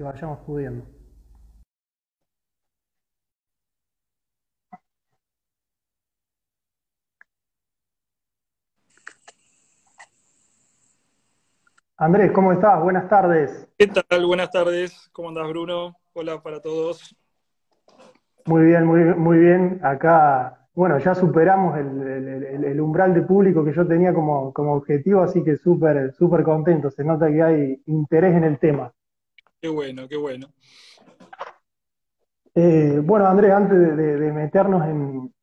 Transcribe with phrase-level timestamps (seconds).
[0.00, 0.82] que vayamos pudiendo.
[11.98, 12.82] Andrés, ¿cómo estás?
[12.82, 13.68] Buenas tardes.
[13.76, 14.24] ¿Qué tal?
[14.24, 15.10] Buenas tardes.
[15.12, 15.94] ¿Cómo andas, Bruno?
[16.14, 17.14] Hola para todos.
[18.46, 19.80] Muy bien, muy, muy bien.
[19.82, 25.44] Acá, bueno, ya superamos el, umbral de público que yo tenía como, como objetivo, así
[25.44, 26.90] que súper, súper contento.
[26.90, 28.94] Se nota que hay interés en el tema.
[29.60, 30.52] Qué bueno, qué bueno.
[32.54, 34.82] Eh, bueno, Andrés, antes de, meternos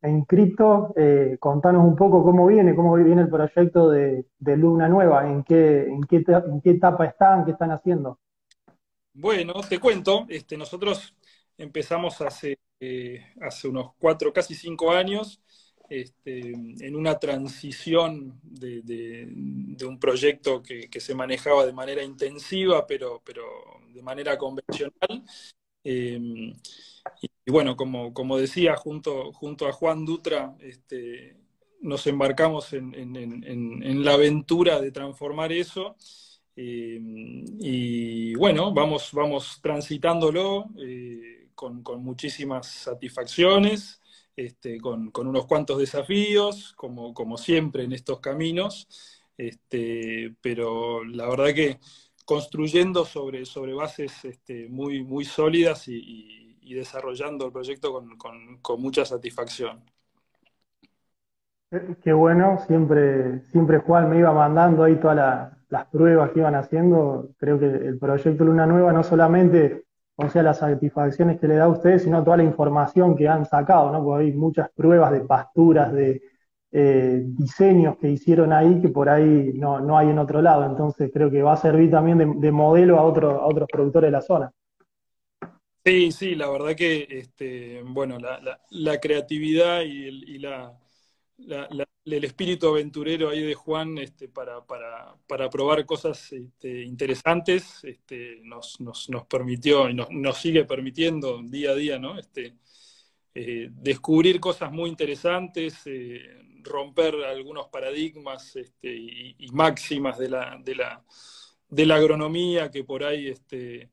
[0.02, 5.30] en, cripto, eh, contanos un poco cómo viene, cómo viene el proyecto de, Luna Nueva,
[5.30, 8.20] en qué, en, qué, en qué etapa están, qué están haciendo.
[9.14, 11.16] Bueno, te cuento, este, nosotros
[11.58, 15.41] empezamos hace, eh, hace unos cuatro, casi cinco años,
[15.90, 19.27] este, en una transición de,
[19.86, 23.44] un proyecto que, se manejaba de manera intensiva, pero, pero
[23.94, 25.23] de manera convencional.
[25.84, 26.54] Em,
[27.46, 31.38] y, bueno, como, como decía, junto, junto a Juan Dutra, este,
[31.82, 35.96] nos embarcamos en, la aventura de transformar eso.
[36.55, 44.02] Em, y bueno, vamos, vamos transitándolo eh, con, muchísimas satisfacciones,
[44.38, 48.88] este, con, unos cuantos desafíos, como, siempre en estos caminos.
[49.35, 51.80] Este, pero la verdad que
[52.24, 53.43] construyendo sobre,
[53.74, 56.43] bases este, muy, sólidas y,
[56.76, 59.84] desarrollando el proyecto con, mucha satisfacción.
[62.04, 67.30] Qué bueno, siempre, siempre Juan me iba mandando ahí todas las pruebas que iban haciendo.
[67.38, 69.87] Creo que el proyecto Luna Nueva no solamente,
[70.18, 73.46] o sea, las satisfacciones que le da a ustedes, sino toda la información que han
[73.46, 74.03] sacado, ¿no?
[74.03, 76.22] Porque hay muchas pruebas de pasturas, de,
[76.72, 80.66] eh, diseños que hicieron ahí que por ahí no, hay en otro lado.
[80.66, 84.12] Entonces creo que va a servir también de, modelo a, otro, a otros productores de
[84.12, 84.51] la zona.
[85.85, 90.78] Sí, sí, la verdad que este, bueno, la, creatividad y, la,
[91.38, 94.66] el espíritu aventurero ahí de Juan este, para,
[95.52, 101.75] probar cosas este, interesantes este, nos, nos, permitió y nos, nos, sigue permitiendo día a
[101.75, 102.18] día ¿no?
[102.18, 102.56] este,
[103.40, 106.24] eh, descubrir cosas muy interesantes, eh,
[106.64, 111.06] romper algunos paradigmas este, y, máximas de la, de, la,
[111.69, 113.92] de la agronomía que por ahí este,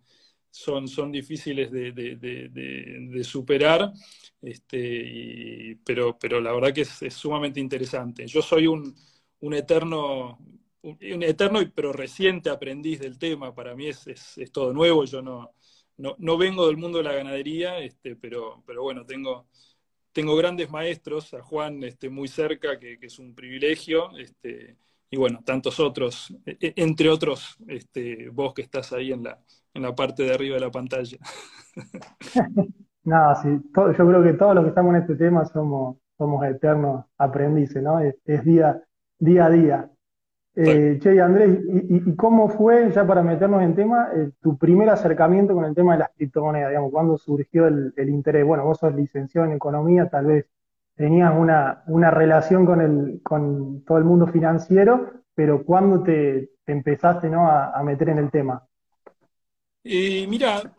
[0.54, 3.92] son, son difíciles de, superar,
[4.40, 8.24] este, pero, pero la verdad que es, sumamente interesante.
[8.28, 8.94] Yo soy un,
[9.40, 10.38] un eterno
[10.82, 15.54] un eterno pero reciente aprendiz del tema, para mí es, es, todo nuevo, yo no,
[15.96, 19.48] no, no, vengo del mundo de la ganadería, este, pero, pero bueno, tengo,
[20.12, 24.76] tengo grandes maestros, a Juan este, muy cerca, que, es un privilegio, este,
[25.10, 29.42] y bueno, tantos otros, e, e, entre otros, este, vos que estás ahí en la,
[29.74, 31.18] en la parte de arriba de la pantalla.
[33.04, 37.04] no, sí, yo creo que todos los que estamos en este tema somos, somos eternos
[37.18, 38.00] aprendices, ¿no?
[38.00, 38.80] Es, día,
[39.18, 39.90] día a día.
[40.56, 45.52] Eh, che, Andrés, y, cómo fue, ya para meternos en tema, eh, tu primer acercamiento
[45.52, 46.70] con el tema de las criptomonedas?
[46.70, 48.46] Digamos, ¿Cuándo surgió el, interés?
[48.46, 50.46] Bueno, vos sos licenciado en economía, tal vez
[50.94, 57.28] tenías una, una relación con, el, con todo el mundo financiero, pero ¿cuándo te, empezaste
[57.28, 57.48] ¿no?
[57.48, 58.64] a, meter en el tema?
[59.84, 60.74] Eh, mira,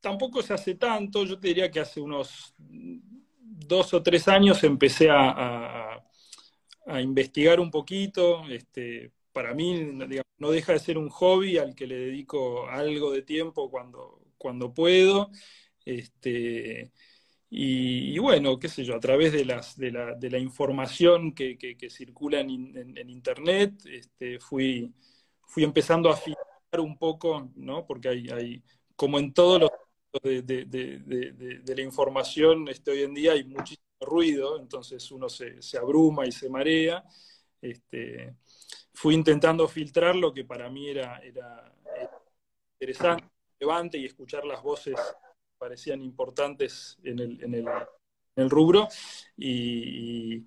[0.00, 5.10] tampoco se hace tanto, yo te diría que hace unos dos o tres años empecé
[5.10, 6.00] a
[7.00, 8.44] investigar un poquito.
[8.48, 9.74] Este, para mí,
[10.38, 14.72] no deja de ser un hobby al que le dedico algo de tiempo cuando, cuando
[14.72, 15.30] puedo.
[15.84, 16.92] Este,
[17.50, 21.56] y, bueno, qué sé yo, a través de, las, de, la, de la información que,
[21.90, 24.92] circula en, Internet, este, fui,
[25.46, 26.43] fui empezando a filtrar
[26.80, 27.86] un poco, ¿no?
[27.86, 28.62] porque hay, hay
[28.96, 29.70] como en todos los
[30.22, 35.58] de, de, de, la información este, hoy en día hay muchísimo ruido, entonces uno se,
[35.76, 37.04] abruma y se marea.
[37.60, 38.36] Este,
[38.92, 41.74] fui intentando filtrar lo que para mí era, era,
[42.74, 47.66] interesante, relevante y escuchar las voces que parecían importantes en el, en el,
[48.36, 48.88] el rubro
[49.36, 50.46] y,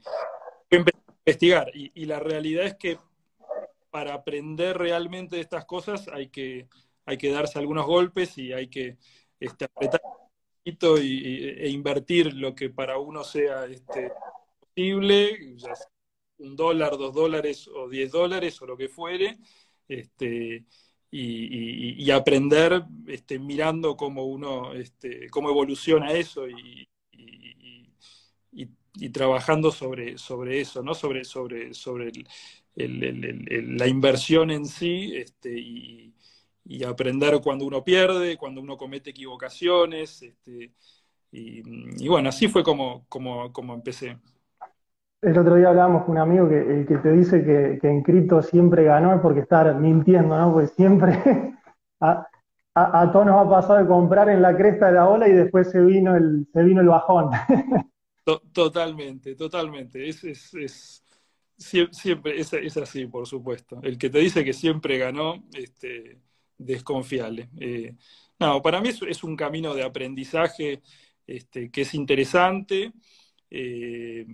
[0.70, 1.72] empecé a investigar.
[1.74, 2.98] Y, la realidad es que
[3.90, 6.68] para aprender realmente de estas cosas hay que,
[7.06, 8.98] hay que darse algunos golpes y hay que
[9.40, 10.02] este, apretar
[10.64, 14.12] y, e invertir lo que para uno sea este,
[14.60, 15.56] posible,
[16.40, 19.38] un dólar, dos dólares o diez dólares o lo que fuere,
[19.88, 20.66] este,
[21.10, 26.88] y, aprender este, mirando cómo uno, este, cómo evoluciona eso y,
[29.14, 30.94] trabajando sobre, sobre eso, ¿no?
[30.94, 32.12] sobre, sobre, sobre
[32.86, 36.14] la inversión en sí este, y,
[36.86, 40.22] aprender cuando uno pierde, cuando uno comete equivocaciones.
[40.22, 40.74] Este,
[41.32, 44.18] y, bueno, así fue como, como, como empecé.
[45.22, 48.84] El otro día hablábamos con un amigo que, que te dice que, en cripto siempre
[48.84, 50.54] ganó es porque está mintiendo, ¿no?
[50.54, 51.56] Porque siempre
[52.00, 52.28] a,
[52.76, 55.72] a, todos nos ha pasado de comprar en la cresta de la ola y después
[55.72, 57.32] se vino el, se vino el bajón.
[58.54, 60.10] Totalmente, totalmente.
[60.10, 61.02] Es, es,
[61.58, 63.80] siempre, es, así, por supuesto.
[63.84, 66.20] El que te dice que siempre ganó, este,
[66.58, 67.50] desconfiable.
[67.60, 67.96] Eh,
[68.40, 70.82] no, para mí es, un camino de aprendizaje
[71.26, 72.94] este, que es interesante.
[73.50, 74.26] Eh,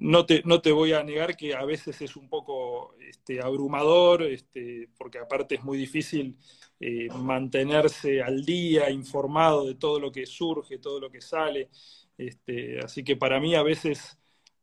[0.00, 4.22] no te, no te, voy a negar que a veces es un poco este, abrumador,
[4.22, 6.38] este, porque aparte es muy difícil
[6.80, 11.70] eh, mantenerse al día, informado de todo lo que surge, todo lo que sale.
[12.16, 14.17] Este, así que para mí a veces,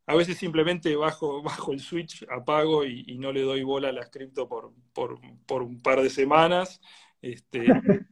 [0.06, 4.08] a veces simplemente bajo, bajo el switch, apago y, no le doy bola a la
[4.08, 6.80] cripto por, por, un par de semanas,
[7.20, 7.66] este,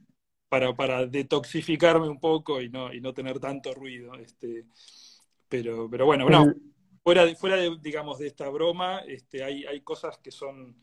[0.48, 4.14] para, para, detoxificarme un poco y no, y no tener tanto ruido.
[4.14, 4.66] Este,
[5.48, 6.26] pero, pero bueno,
[7.02, 10.76] fuera, de, fuera de, digamos, de esta broma, este, hay, hay cosas que son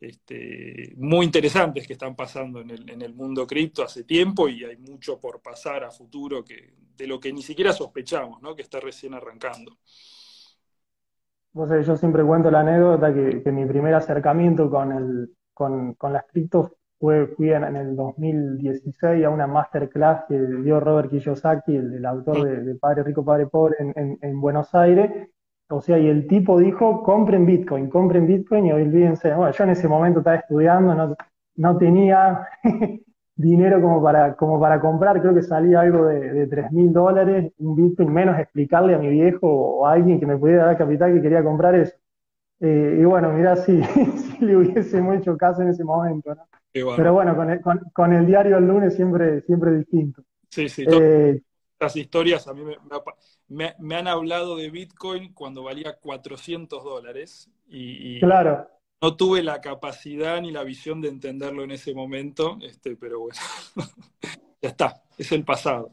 [0.00, 4.64] este, muy interesantes que están pasando en el, en el mundo cripto hace tiempo y
[4.64, 8.54] hay mucho por pasar a futuro que, de lo que ni siquiera sospechamos, ¿no?
[8.54, 9.78] que está recién arrancando.
[11.54, 16.72] Yo siempre cuento la anécdota que, mi primer acercamiento con, el, con, con las criptos
[16.98, 22.74] fue, fui en, el 2016 a una masterclass que dio Robert Kiyosaki, el, autor de,
[22.76, 25.28] Padre Rico, Padre Pobre, en, en Buenos Aires,
[25.70, 29.34] o sea, y el tipo dijo, compren Bitcoin, compren Bitcoin y olvídense.
[29.34, 31.16] Bueno, yo en ese momento estaba estudiando, no,
[31.56, 32.46] no tenía
[33.36, 37.52] dinero como para, como para comprar, creo que salía algo de, de 3 mil dólares,
[37.58, 41.14] un Bitcoin, menos explicarle a mi viejo o a alguien que me pudiera dar capital
[41.14, 41.94] que quería comprar eso.
[42.60, 43.82] Eh, y bueno, mira si,
[44.38, 46.46] si le hubiese hecho caso en ese momento, ¿no?
[46.72, 47.60] Pero bueno, con el,
[47.92, 50.24] con, el, diario el lunes siempre, siempre distinto.
[50.50, 50.84] Sí, sí.
[50.88, 51.40] Eh,
[51.78, 52.62] las historias a mí
[53.48, 58.68] me, me, han hablado de Bitcoin cuando valía 400 dólares y, claro.
[59.04, 63.38] No tuve la capacidad ni la visión de entenderlo en ese momento, este, pero bueno,
[64.62, 65.92] ya está, es el pasado.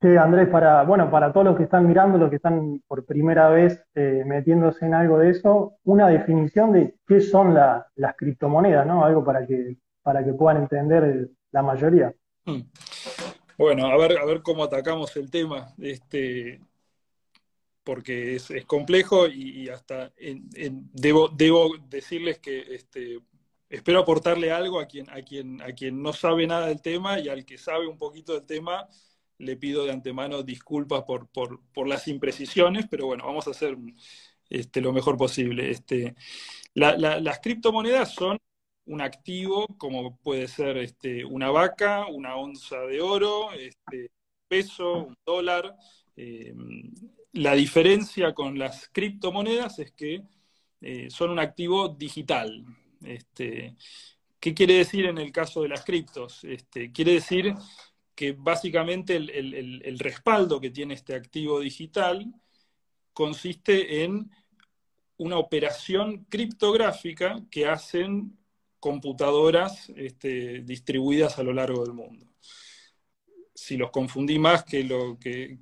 [0.00, 3.48] Sí, Andrés, para, bueno, para todos los que están mirando, los que están por primera
[3.50, 9.04] vez eh, metiéndose en algo de eso, una definición de qué son las criptomonedas, ¿no?
[9.04, 12.12] Algo para que, para que puedan entender la mayoría.
[12.44, 12.62] Hmm.
[13.56, 16.60] Bueno, a ver, a ver cómo atacamos el tema, este,
[17.88, 20.12] porque es, complejo y, hasta
[20.92, 23.18] debo, debo decirles que este,
[23.70, 27.30] espero aportarle algo a quien, a, quien, a quien no sabe nada del tema y
[27.30, 28.86] al que sabe un poquito del tema
[29.38, 33.74] le pido de antemano disculpas por, por, por las imprecisiones, pero bueno, vamos a hacer
[34.50, 35.70] este, lo mejor posible.
[35.70, 36.14] Este,
[36.74, 38.36] las criptomonedas son
[38.84, 44.10] un activo como puede ser este, una vaca, una onza de oro, este,
[44.46, 45.74] peso, un dólar.
[46.16, 46.52] Eh,
[47.32, 50.22] la diferencia con las criptomonedas es que
[50.80, 52.64] eh, son un activo digital.
[53.04, 53.76] Este,
[54.40, 56.44] ¿Qué quiere decir en el caso de las criptos?
[56.44, 57.54] Este, quiere decir
[58.14, 62.26] que básicamente el respaldo que tiene este activo digital
[63.12, 64.30] consiste en
[65.18, 68.38] una operación criptográfica que hacen
[68.80, 72.26] computadoras este, distribuidas a lo largo del mundo.
[73.68, 75.58] Si los confundí más que lo que,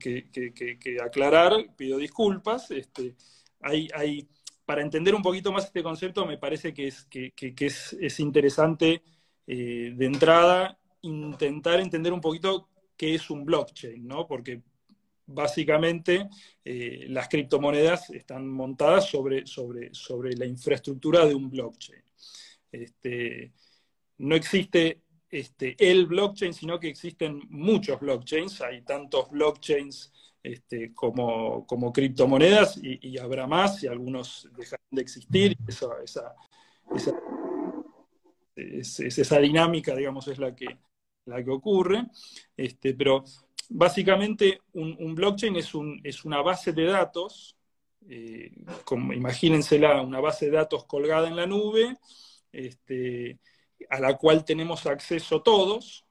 [1.02, 2.70] aclarar, pido disculpas.
[2.70, 3.16] Este,
[3.60, 4.28] hay, hay,
[4.64, 9.02] para entender un poquito más este concepto, me parece que es, es, interesante
[9.44, 14.24] eh, de entrada intentar entender un poquito qué es un blockchain, ¿no?
[14.24, 14.62] Porque
[15.26, 16.28] básicamente
[16.64, 22.04] eh, las criptomonedas están montadas sobre, sobre, sobre la infraestructura de un blockchain.
[22.70, 23.52] Este,
[24.18, 25.02] no existe
[25.38, 28.62] este, el blockchain, sino que existen muchos blockchains.
[28.62, 30.10] Hay tantos blockchains
[30.42, 35.56] este, como, como, criptomonedas y, habrá más y algunos dejarán de existir.
[35.68, 36.34] Esa, esa,
[38.56, 40.78] esa, dinámica, digamos, es la que,
[41.26, 42.06] la que ocurre.
[42.56, 43.22] Este, pero
[43.68, 47.58] básicamente un, blockchain es, un, es, una base de datos,
[48.08, 48.52] eh,
[48.84, 51.98] como, imagínensela, una base de datos colgada en la nube,
[52.52, 53.38] este,
[53.90, 56.04] a la cual tenemos acceso todos,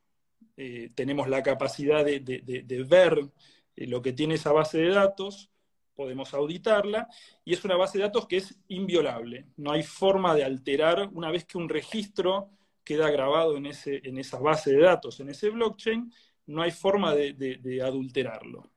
[0.57, 3.29] eh, tenemos la capacidad de, ver
[3.75, 5.49] eh, lo que tiene esa base de datos,
[5.95, 7.07] podemos auditarla,
[7.43, 9.47] y es una base de datos que es inviolable.
[9.57, 12.49] No hay forma de alterar una vez que un registro
[12.83, 16.11] queda grabado en, ese, en esa base de datos, en ese blockchain,
[16.47, 18.69] no hay forma de, adulterarlo.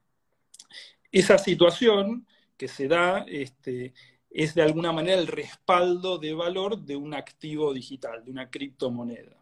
[1.13, 2.27] Esa situación
[2.57, 3.93] que se da este,
[4.31, 9.37] es de alguna manera el respaldo de valor de un activo digital, de una criptomoneda.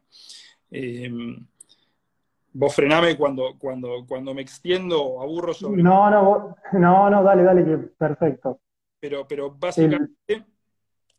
[2.52, 5.82] vos frename cuando, cuando, cuando me extiendo o aburro sobre...
[5.82, 8.60] No, no, no, no, dale, dale, que perfecto.
[8.98, 10.44] Pero, pero básicamente,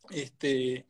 [0.09, 0.85] este,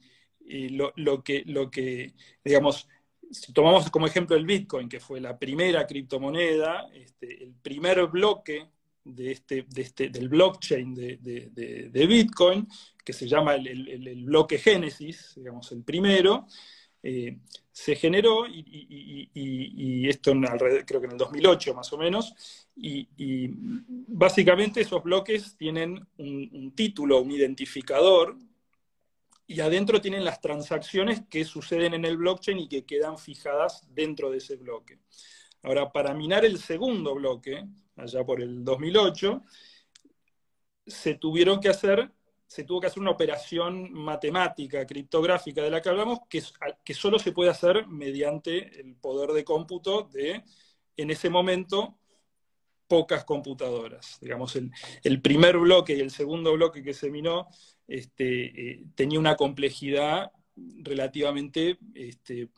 [0.71, 2.87] lo, lo, que, lo que, digamos,
[3.31, 8.69] si tomamos como ejemplo el Bitcoin, que fue la primera criptomoneda, este, el primer bloque
[9.07, 12.67] de este, de este, del blockchain de, Bitcoin,
[13.03, 16.47] que se llama el, bloque Génesis, digamos, el primero,
[17.03, 17.37] eh,
[17.71, 20.33] se generó, y, esto
[20.85, 22.33] creo que en el 2008 más o menos,
[22.75, 23.07] y,
[24.07, 28.37] básicamente esos bloques tienen un título, un identificador,
[29.47, 34.29] y adentro tienen las transacciones que suceden en el blockchain y que quedan fijadas dentro
[34.29, 34.99] de ese bloque.
[35.63, 39.43] Ahora, para minar el segundo bloque, allá por el 2008,
[40.85, 42.11] se tuvieron que hacer,
[42.45, 47.33] se tuvo que hacer una operación matemática, criptográfica de la que hablamos, que, solo se
[47.33, 50.43] puede hacer mediante el poder de cómputo de,
[50.95, 51.97] en ese momento,
[52.87, 54.17] pocas computadoras.
[54.21, 54.57] Digamos,
[55.03, 57.47] el, primer bloque y el segundo bloque que se minó
[57.87, 62.49] este, eh, tenía una complejidad relativamente este,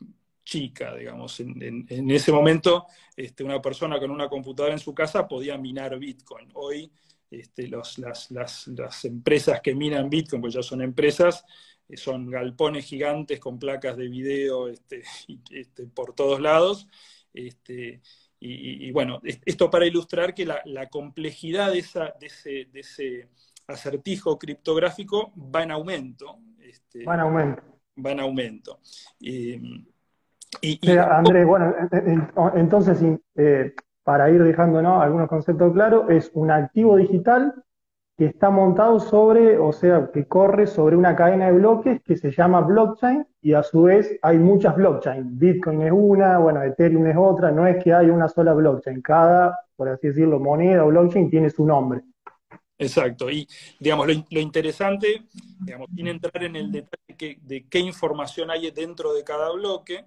[0.50, 1.38] chica, digamos.
[1.38, 6.48] En, ese momento, este, una persona con una computadora en su casa podía minar Bitcoin.
[6.54, 6.90] Hoy,
[7.30, 7.98] este, las,
[8.30, 11.44] las, empresas que minan Bitcoin, pues ya son empresas,
[11.88, 15.04] eh, son galpones gigantes con placas de video este,
[15.94, 16.88] por todos lados.
[17.32, 23.28] Y, bueno, esto para ilustrar que la, complejidad de, esa, de, ese,
[23.68, 26.40] acertijo criptográfico va en aumento.
[26.58, 27.62] Este, va en aumento.
[28.04, 28.80] Va en aumento.
[30.60, 31.74] Y, Andrés, bueno,
[32.54, 33.02] entonces,
[33.36, 37.54] eh, para ir dejando algunos conceptos claros, es un activo digital
[38.20, 42.30] que está montado sobre, o sea, que corre sobre una cadena de bloques que se
[42.30, 45.38] llama blockchain y a su vez hay muchas blockchain.
[45.38, 49.00] Bitcoin es una, bueno, Ethereum es otra, no es que hay una sola blockchain.
[49.00, 52.02] Cada, por así decirlo, moneda o blockchain tiene su nombre.
[52.76, 55.22] Exacto, y digamos, lo, interesante,
[55.60, 60.06] digamos, sin entrar en el detalle de qué información hay dentro de cada bloque,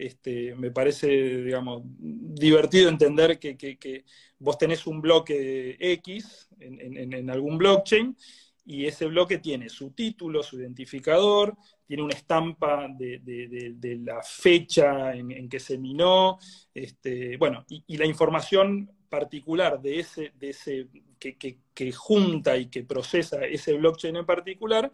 [0.00, 4.04] este, me parece, digamos, divertido entender que,
[4.38, 8.16] vos tenés un bloque X en, algún blockchain
[8.64, 11.54] y ese bloque tiene su título, su identificador,
[11.86, 16.38] tiene una estampa de, la fecha en, que se minó,
[16.72, 20.88] este, bueno, y, la información particular de ese, de ese
[21.18, 24.90] que, junta y que procesa ese blockchain en particular,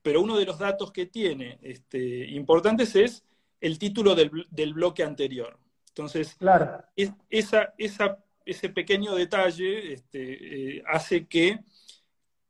[0.00, 3.24] pero uno de los datos que tiene este, importantes es
[3.64, 5.58] el título del, bloque anterior.
[5.88, 6.84] Entonces, claro.
[7.30, 7.72] esa,
[8.44, 11.60] ese pequeño detalle este, eh, hace que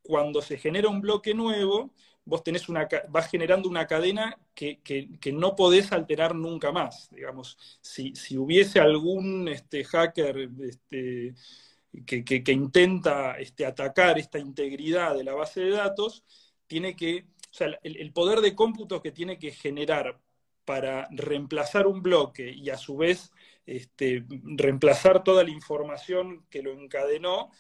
[0.03, 1.95] cuando se genera un bloque nuevo,
[2.25, 4.81] vos tenés una, vas generando una cadena que,
[5.33, 7.09] no podés alterar nunca más.
[7.13, 11.33] Digamos, si, hubiese algún este, hacker este,
[12.05, 16.25] que, intenta este, atacar esta integridad de la base de datos,
[16.67, 20.19] tiene que, o sea, el, el poder de cómputo que tiene que generar
[20.65, 23.33] para reemplazar un bloque y a su vez
[23.67, 27.51] este, reemplazar toda la información que lo encadenó,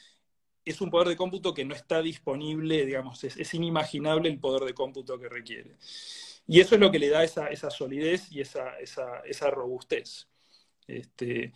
[0.64, 4.74] es un poder de cómputo que no está disponible, digamos, es, inimaginable el poder de
[4.74, 5.76] cómputo que requiere.
[6.46, 10.28] Y eso es lo que le da esa, solidez y esa, robustez.
[10.86, 11.52] Este,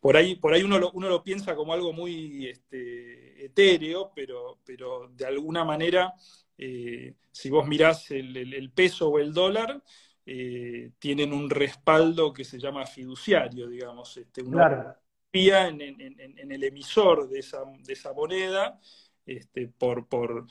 [0.00, 4.58] por ahí, por ahí uno, lo, uno lo piensa como algo muy este, etéreo, pero,
[4.64, 6.14] pero de alguna manera,
[6.58, 9.82] eh, si vos mirás el peso o el dólar,
[10.28, 14.16] eh, tienen un respaldo que se llama fiduciario, digamos.
[14.16, 14.58] Este, uno
[15.22, 18.80] confía en, el emisor de esa, de esa moneda
[19.24, 20.46] este, por, por,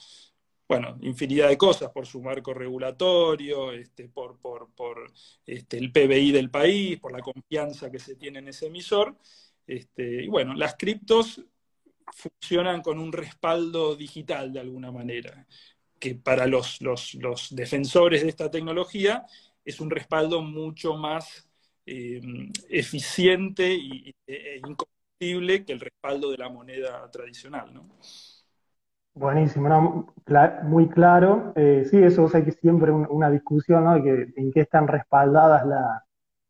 [0.68, 5.12] bueno, infinidad de cosas, por su marco regulatorio, este, por, por, por
[5.46, 9.18] este, el PBI del país, por la confianza que se tiene en ese emisor.
[9.68, 11.44] Este, y bueno, las criptos
[12.14, 15.46] funcionan con un respaldo digital de alguna manera,
[16.00, 19.26] que para los, los, los defensores de esta tecnología
[19.66, 21.50] es un respaldo mucho más
[21.86, 22.22] eh,
[22.70, 24.62] eficiente y, e, e
[25.66, 27.86] que el respaldo de la moneda tradicional, ¿no?
[29.14, 30.14] Buenísimo,
[30.64, 31.54] muy claro.
[31.56, 34.04] Eh, sí, eso es que siempre una discusión, ¿no?
[34.04, 35.66] que, en qué están respaldadas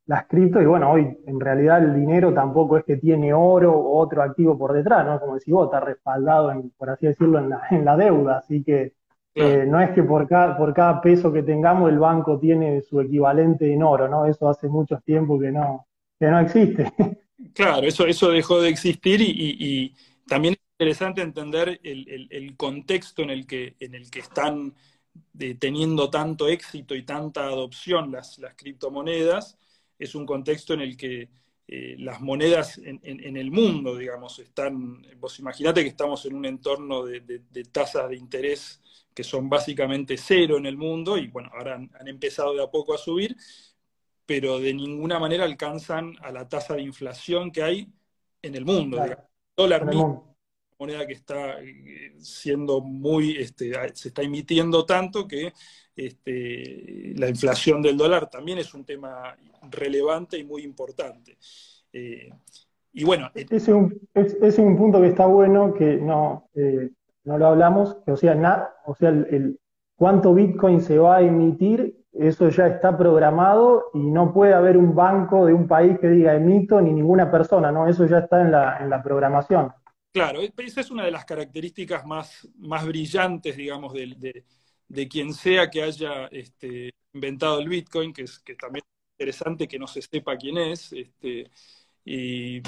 [0.07, 3.99] las criptos, y bueno, hoy en realidad el dinero tampoco es que tiene oro o
[3.99, 5.19] otro activo por detrás, ¿no?
[5.19, 8.93] Como decís vos, está respaldado, por así decirlo, en la, en la deuda, así que
[9.35, 13.01] eh, no es que por cada, por cada peso que tengamos el banco tiene su
[13.01, 14.25] equivalente en oro, ¿no?
[14.25, 15.87] Eso hace mucho tiempo que no,
[16.19, 16.91] que no existe.
[17.53, 19.93] Claro, eso, eso dejó de existir y,
[20.27, 24.73] también es interesante entender el, contexto en el que, en el que están
[25.39, 29.57] eh, teniendo tanto éxito y tanta adopción las, las criptomonedas.
[29.99, 31.29] es un contexto en el que
[31.67, 37.03] eh, las monedas en, el mundo, digamos, están, vos imaginate que estamos en un entorno
[37.05, 38.79] de, tasas de interés
[39.15, 42.93] que son básicamente cero en el mundo y bueno, ahora han, empezado de a poco
[42.93, 43.35] a subir,
[44.25, 47.87] pero de ninguna manera alcanzan a la tasa de inflación que hay
[48.41, 49.01] en el mundo.
[49.03, 49.15] El
[49.55, 50.37] dólar mismo,
[50.77, 55.53] moneda que está eh, siendo muy, este, se está emitiendo tanto que
[55.95, 59.35] este, la inflación del dólar también es un tema
[59.71, 61.37] relevante y muy importante.
[61.93, 62.29] Eh,
[62.91, 63.31] y bueno.
[63.33, 63.67] Ese es,
[64.57, 66.89] un, punto que está bueno, que no, eh,
[67.25, 69.59] no lo hablamos, o sea, nada, o sea, el,
[69.95, 74.95] cuánto Bitcoin se va a emitir, eso ya está programado y no puede haber un
[74.95, 77.87] banco de un país que diga emito ni ninguna persona, ¿no?
[77.87, 79.73] Eso ya está en la, en la programación.
[80.13, 84.45] Claro, esa es una de las características más, más brillantes, digamos, de,
[84.87, 88.85] de, quien sea que haya este, inventado el Bitcoin, que, es, que también
[89.17, 90.93] interesante que no se sepa quién es.
[90.93, 91.51] Este,
[92.05, 92.61] y,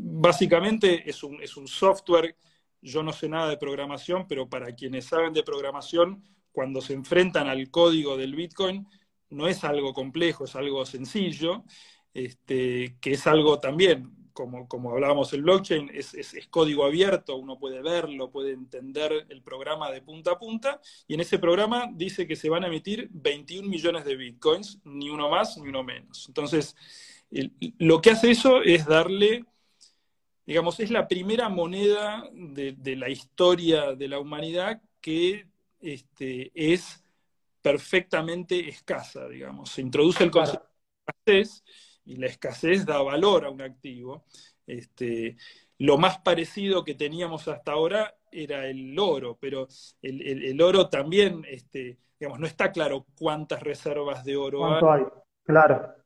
[0.00, 2.36] básicamente es un, es un software,
[2.84, 6.22] yo no sé nada de programación, pero para quienes saben de programación,
[6.52, 8.86] cuando se enfrentan al código del Bitcoin,
[9.30, 11.64] no es algo complejo, es algo sencillo,
[12.12, 17.58] este, que es algo también como, como hablábamos, el blockchain es, es, código abierto, uno
[17.58, 22.26] puede verlo, puede entender el programa de punta a punta, y en ese programa dice
[22.26, 26.26] que se van a emitir 21 millones de bitcoins, ni uno más ni uno menos.
[26.26, 26.76] Entonces,
[27.78, 29.44] lo que hace eso es darle,
[30.46, 35.46] digamos, es la primera moneda de, la historia de la humanidad que
[35.80, 37.02] este, es
[37.62, 39.70] perfectamente escasa, digamos.
[39.70, 40.68] Se introduce el concepto
[41.26, 41.64] de escasez
[42.04, 44.24] y la escasez da valor a un activo.
[44.66, 45.36] Este,
[45.78, 49.68] lo más parecido que teníamos hasta ahora era el oro, pero
[50.02, 55.04] el, oro también, este, digamos, no está claro cuántas reservas de oro hay.
[55.44, 56.03] Claro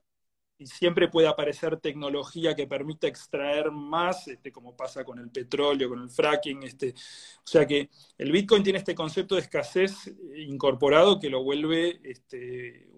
[0.58, 5.88] y siempre puede aparecer tecnología que permita extraer más, este, como pasa con el petróleo,
[5.88, 6.64] con el fracking.
[6.64, 12.00] Este, o sea que el Bitcoin tiene este concepto de escasez incorporado que lo vuelve,
[12.02, 12.88] este,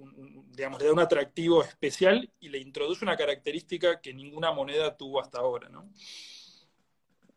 [0.56, 5.20] digamos, le da un atractivo especial y le introduce una característica que ninguna moneda tuvo
[5.20, 5.68] hasta ahora.
[5.68, 5.90] ¿no?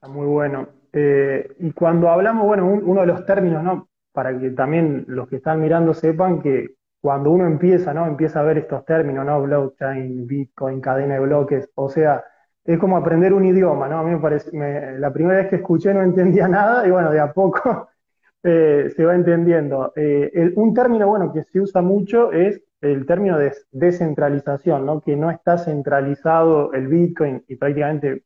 [0.07, 0.67] muy bueno.
[0.91, 3.89] Eh, y cuando hablamos, bueno, uno de los términos, ¿no?
[4.12, 8.07] Para que también los que están mirando sepan que cuando uno empieza, ¿no?
[8.07, 9.41] Empieza a ver estos términos, ¿no?
[9.41, 12.23] Blockchain, Bitcoin, cadena de bloques, o sea,
[12.63, 13.99] es como aprender un idioma, ¿no?
[13.99, 17.19] A mí me parece, la primera vez que escuché no entendía nada y bueno, de
[17.19, 17.89] a poco
[18.43, 19.91] eh, se va entendiendo.
[19.97, 25.01] Eh, un término, bueno, que se usa mucho es el término de descentralización, ¿no?
[25.01, 28.23] Que no está centralizado el Bitcoin y prácticamente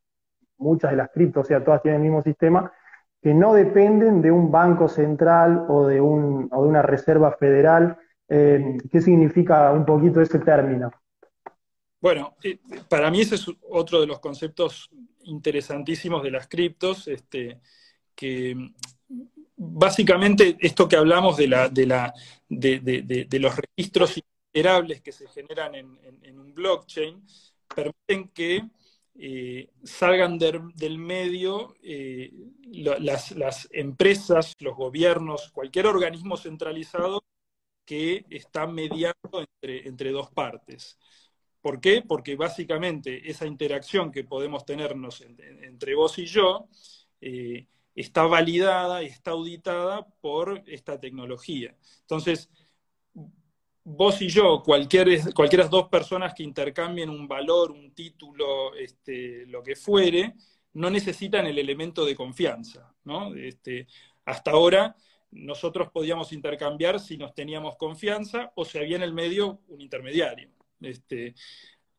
[0.60, 2.72] muchas de las criptos, o sea, todas tienen el mismo sistema,
[3.24, 7.98] que no dependen de un banco central o de, un, o de una reserva federal
[8.30, 10.92] eh, ¿Qué significa un poquito ese término?
[12.00, 12.60] Bueno, eh,
[12.90, 14.90] para mí ese es otro de los conceptos
[15.24, 17.62] interesantísimos de las criptos, este,
[18.16, 18.56] que
[19.56, 21.48] básicamente esto que hablamos de,
[23.40, 24.22] los registros
[24.54, 27.26] innumerables que se generan en, un blockchain,
[27.74, 28.64] permiten que
[29.20, 31.76] eh, salgan del medio
[32.72, 37.24] las, empresas, los gobiernos, cualquier organismo centralizado
[37.88, 41.00] que está mediando entre, dos partes.
[41.62, 42.04] ¿Por qué?
[42.06, 46.68] Porque básicamente esa interacción que podemos tenernos entre vos y yo
[47.22, 51.78] eh, está validada y está auditada por esta tecnología.
[52.02, 52.50] Entonces,
[53.86, 59.64] vos y yo, cualquier, cualquiera dos personas que intercambien un valor, un título, este, lo
[59.64, 60.36] que fuere,
[60.74, 62.94] no necesitan el elemento de confianza.
[63.06, 63.34] ¿no?
[63.34, 63.88] Este,
[64.26, 64.94] hasta ahora
[65.32, 70.50] nosotros podíamos intercambiar si nos teníamos confianza o si había en el medio un intermediario.
[70.82, 71.36] Este,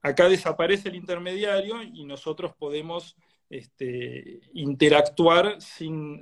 [0.00, 3.16] acá desaparece el intermediario y nosotros podemos
[3.50, 6.20] este, interactuar sin,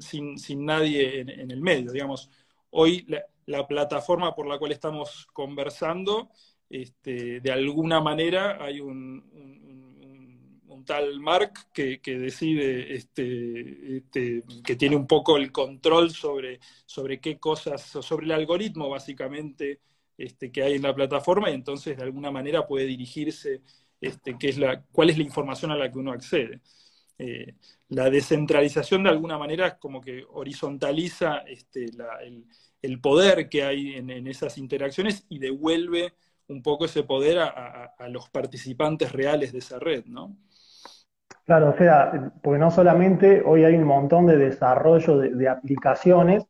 [0.56, 1.92] nadie en, el medio.
[1.92, 2.30] Digamos,
[2.70, 3.06] hoy
[3.46, 6.30] la, plataforma por la cual estamos conversando,
[6.68, 9.85] este, de alguna manera hay un
[10.86, 17.38] tal Mark que, decide, este, este, que tiene un poco el control sobre, sobre qué
[17.38, 19.80] cosas, sobre el algoritmo básicamente
[20.16, 23.60] este, que hay en la plataforma y entonces de alguna manera puede dirigirse
[24.00, 26.60] este, qué es la, cuál es la información a la que uno accede.
[27.18, 27.54] Eh,
[27.88, 31.86] la descentralización de alguna manera es como que horizontaliza este,
[32.82, 36.14] el, poder que hay en, esas interacciones y devuelve
[36.48, 40.36] un poco ese poder a, a, los participantes reales de esa red, ¿no?
[41.44, 46.44] Claro, o sea, porque no solamente hoy hay un montón de desarrollo de, aplicaciones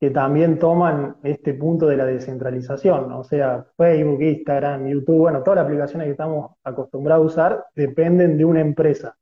[0.00, 3.12] que también toman este punto de la descentralización.
[3.12, 8.38] O sea, Facebook, Instagram, YouTube, bueno, todas las aplicaciones que estamos acostumbrados a usar dependen
[8.38, 9.16] de una empresa.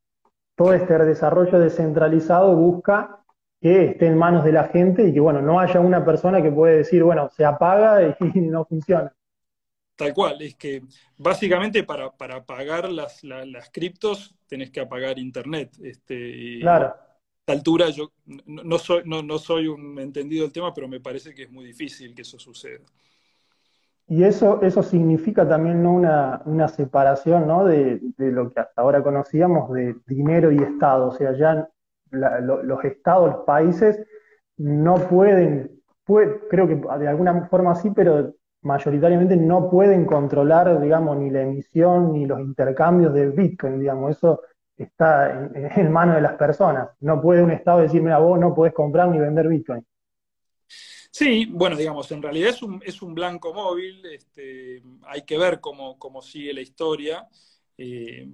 [0.55, 3.21] Todo este desarrollo descentralizado busca
[3.61, 6.51] que esté en manos de la gente y que, bueno, no haya una persona que
[6.51, 9.13] puede decir, bueno, se apaga y no funciona.
[10.01, 10.83] Tal cual, es que
[11.19, 15.79] básicamente para, para pagar las, las, criptos tenés que apagar Internet.
[15.83, 16.95] Este, claro
[17.51, 18.13] altura yo
[18.47, 21.65] no, soy, no, no soy un entendido del tema, pero me parece que es muy
[21.65, 22.85] difícil que eso suceda.
[24.07, 25.93] Y eso, eso significa también ¿no?
[25.93, 27.65] una, una separación ¿no?
[27.65, 31.09] de, de, lo que hasta ahora conocíamos de dinero y Estado.
[31.09, 31.69] O sea, ya
[32.11, 34.05] los estados, los países
[34.57, 41.31] no pueden, creo que de alguna forma sí, pero mayoritariamente no pueden controlar, digamos, ni
[41.31, 44.17] la emisión ni los intercambios de Bitcoin, digamos.
[44.17, 44.43] Eso
[44.77, 46.91] está en, manos de las personas.
[47.01, 49.85] No puede un Estado decir, mira, vos no podés comprar ni vender Bitcoin.
[51.13, 55.59] Sí, bueno, digamos, en realidad es un, es un blanco móvil, este, hay que ver
[55.61, 57.29] cómo, sigue la historia.
[57.77, 58.29] Eh,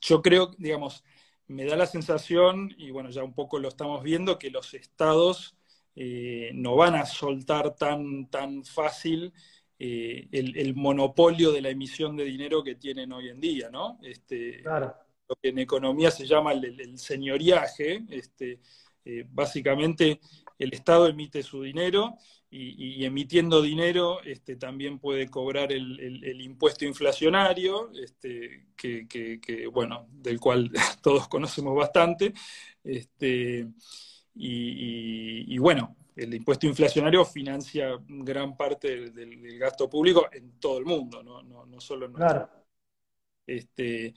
[0.00, 1.02] yo creo, digamos,
[1.48, 5.56] me da la sensación, y bueno, ya un poco lo estamos viendo, que los estados
[5.96, 9.32] eh, no van a soltar tan, tan fácil
[9.78, 13.98] eh, el, monopolio de la emisión de dinero que tienen hoy en día, ¿no?
[14.02, 14.94] Este, claro
[15.30, 18.02] lo que en economía se llama el, señoriaje.
[18.10, 18.60] Este,
[19.04, 20.20] eh, básicamente
[20.58, 22.16] el Estado emite su dinero
[22.50, 30.72] y, emitiendo dinero este, también puede cobrar el, impuesto inflacionario, este, que, bueno, del cual
[31.02, 32.34] todos conocemos bastante.
[32.82, 33.68] Este,
[34.34, 41.22] y, bueno, el impuesto inflacionario financia gran parte del, gasto público en todo el mundo,
[41.22, 42.48] no, no, solo en claro.
[43.46, 44.14] Este,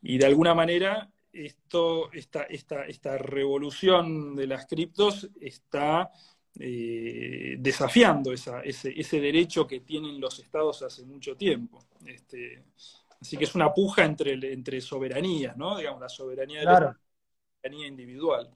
[0.00, 6.10] y de alguna manera, esto, esta, esta, esta revolución de las criptos está
[6.58, 11.84] eh, desafiando ese, ese, derecho que tienen los estados hace mucho tiempo.
[12.04, 12.64] Este,
[13.20, 15.78] así que es una puja entre, entre soberanías, ¿no?
[15.78, 16.98] Digamos, la soberanía de la
[17.56, 18.50] soberanía individual.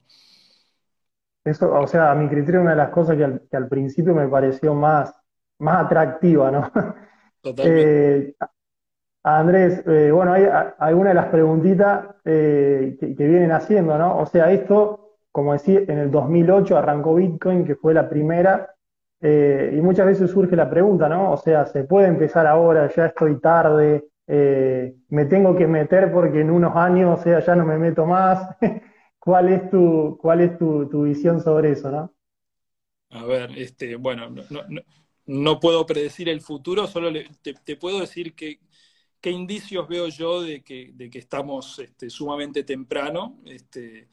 [1.47, 4.73] Eso, o sea, a mi criterio, una de las cosas que al, principio me pareció
[4.73, 5.13] más,
[5.59, 6.71] más atractiva, ¿no?
[7.41, 8.29] Totalmente.
[8.29, 8.35] Eh,
[9.35, 10.47] Andrés, eh, bueno, hay
[10.79, 14.19] algunas de las preguntitas eh, que, vienen haciendo, ¿no?
[14.19, 18.73] O sea, esto, como decía, en el 2008 arrancó Bitcoin, que fue la primera,
[19.19, 21.31] eh, y muchas veces surge la pregunta, ¿no?
[21.31, 22.89] O sea, ¿se puede empezar ahora?
[22.95, 27.65] Ya estoy tarde, me tengo que meter porque en unos años, o sea, ya no
[27.65, 28.47] me meto más.
[29.27, 32.15] ¿Cuál es tu, cuál es tu, visión sobre eso, no?
[33.09, 34.33] A ver, este, bueno,
[35.25, 37.09] no, puedo predecir el futuro, solo
[37.41, 38.61] te puedo decir que
[39.19, 43.39] ¿Qué indicios veo yo de que, de que estamos este, sumamente temprano?
[43.45, 44.09] Este,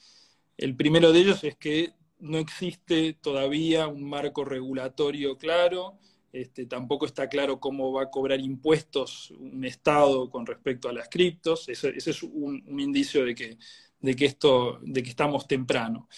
[0.56, 5.98] el primero de ellos es que no existe todavía un marco regulatorio claro,
[6.32, 11.08] este, tampoco está claro cómo va a cobrar impuestos un Estado con respecto a las
[11.08, 13.58] criptos, ese, es un, indicio de que,
[14.04, 16.08] de, que esto, de que estamos temprano.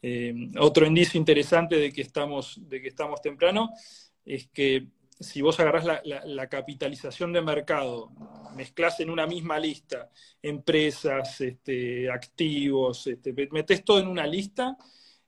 [0.00, 3.70] Eh, otro indicio interesante de que estamos, de que estamos temprano
[4.24, 4.86] es que
[5.18, 8.10] si vos agarrás la, capitalización de mercado,
[8.56, 10.10] mezclas en una misma lista
[10.42, 14.76] empresas, este, activos, este, metés todo en una lista,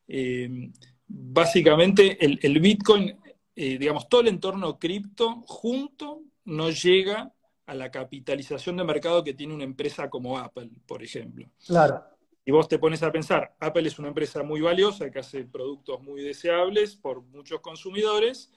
[0.07, 0.71] eh,
[1.07, 3.17] básicamente el, Bitcoin,
[3.55, 7.33] eh, digamos, todo el entorno cripto junto no llega
[7.67, 11.49] a la capitalización de mercado que tiene una empresa como Apple, por ejemplo.
[11.67, 12.03] Claro.
[12.45, 16.01] Y vos te pones a pensar, Apple es una empresa muy valiosa que hace productos
[16.01, 18.53] muy deseables por muchos consumidores,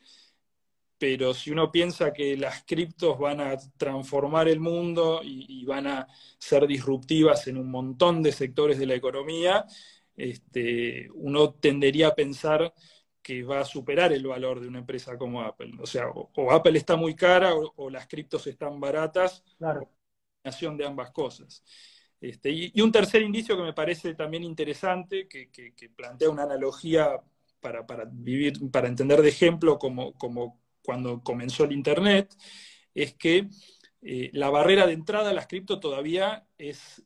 [0.99, 6.07] pero si uno piensa que las criptos van a transformar el mundo y, van a
[6.37, 9.65] ser disruptivas en un montón de sectores de la economía,
[10.15, 12.73] este, uno tendería a pensar
[13.29, 15.73] que va a superar el valor de una empresa como Apple.
[15.79, 19.87] O sea, o, Apple está muy cara o, las criptos están baratas, claro.
[20.41, 21.63] combinación de ambas cosas.
[22.19, 25.47] Este, y, un tercer indicio que me parece también interesante, que,
[25.95, 27.21] plantea una analogía
[27.59, 32.35] para, vivir, para entender de ejemplo como, como cuando comenzó el Internet,
[32.95, 33.47] es que
[34.01, 37.05] eh, la barrera de entrada a las cripto todavía es,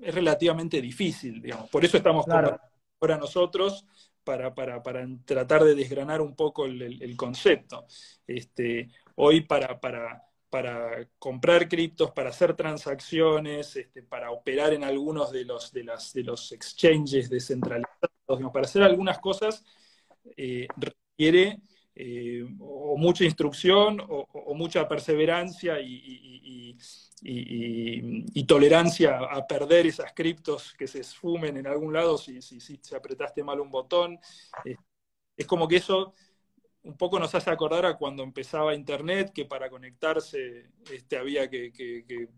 [0.00, 1.68] es relativamente difícil, digamos.
[1.68, 2.58] Por eso estamos ahora
[3.18, 3.84] nosotros
[4.24, 4.52] para,
[5.24, 7.86] tratar de desgranar un poco el, concepto.
[8.26, 15.30] Este, hoy para, para, para comprar criptos, para hacer transacciones, este, para operar en algunos
[15.30, 19.64] de los, de las, de los exchanges descentralizados, para hacer algunas cosas,
[20.36, 21.60] eh, requiere
[21.96, 26.76] eh, o mucha instrucción o, mucha perseverancia y,
[28.46, 33.42] tolerancia a perder esas criptos que se esfumen en algún lado si, si, si apretaste
[33.42, 34.18] mal un botón.
[34.64, 34.76] Eh,
[35.36, 36.12] es como que eso
[36.84, 42.28] un poco nos hace acordar a cuando empezaba Internet, que para conectarse este, había que,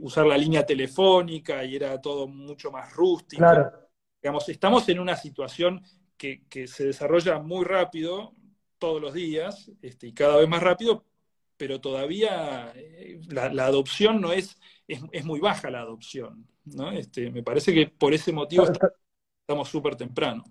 [0.00, 3.44] usar la línea telefónica y era todo mucho más rústico.
[4.20, 5.82] Digamos, estamos en una situación
[6.16, 8.34] que, se desarrolla muy rápido
[8.78, 11.04] todos los días este, y cada vez más rápido,
[11.56, 16.46] pero todavía eh, la, adopción no es, es, muy baja la adopción.
[16.64, 16.90] ¿no?
[16.92, 20.44] Este, me parece que por ese motivo estamos súper temprano.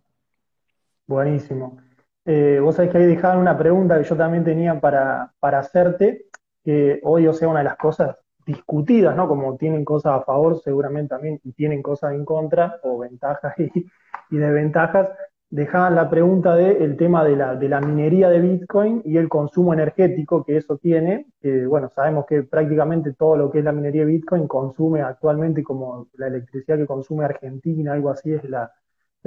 [1.07, 1.77] Buenísimo.
[2.25, 6.25] Eh, vos sabés que ahí dejaban una pregunta que yo también tenía para, para hacerte,
[6.63, 9.27] que hoy, o sea, una de las cosas discutidas, ¿no?
[9.27, 13.85] Como tienen cosas a favor, seguramente también, y tienen cosas en contra, o ventajas y,
[14.31, 15.09] y desventajas,
[15.49, 19.73] dejaban la pregunta del tema de la, de la minería de Bitcoin y el consumo
[19.73, 21.27] energético que eso tiene,
[21.67, 26.09] bueno, sabemos que prácticamente todo lo que es la minería de Bitcoin consume actualmente como
[26.13, 28.71] la electricidad que consume Argentina, algo así es la,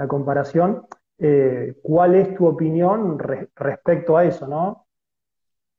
[0.08, 0.86] comparación.
[1.18, 3.18] Eh, ¿Cuál es tu opinión
[3.56, 4.86] respecto a eso, no?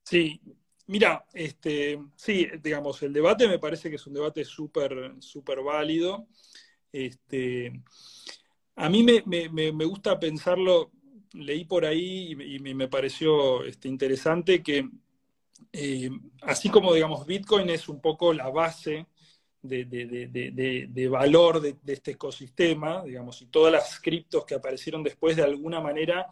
[0.04, 0.42] Sí,
[0.88, 6.28] mira, este, sí, digamos, el debate me parece que es un debate súper, súper válido.
[6.92, 7.72] Este,
[8.80, 10.92] a mí me, gusta pensarlo,
[11.34, 14.90] leí por ahí y, me pareció este, interesante que
[15.74, 16.10] eh,
[16.44, 19.08] así como, digamos, Bitcoin es un poco la base
[19.62, 25.82] de, valor de, este ecosistema, digamos, y todas las criptos que aparecieron después de alguna
[25.82, 26.28] manera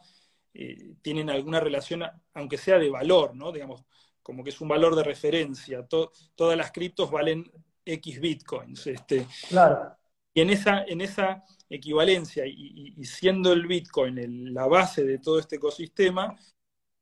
[0.53, 3.51] eh, tienen alguna relación, aunque sea de valor, ¿no?
[3.51, 3.83] Digamos,
[4.23, 5.85] como que es un valor de referencia.
[5.85, 7.51] todas las criptos valen
[7.83, 8.87] X bitcoins.
[8.87, 9.97] Este, claro.
[10.33, 15.57] Y en esa, en esa equivalencia y, siendo el Bitcoin la base de todo este
[15.57, 16.35] ecosistema,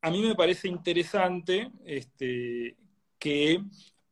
[0.01, 2.75] a mí me parece interesante este,
[3.19, 3.63] que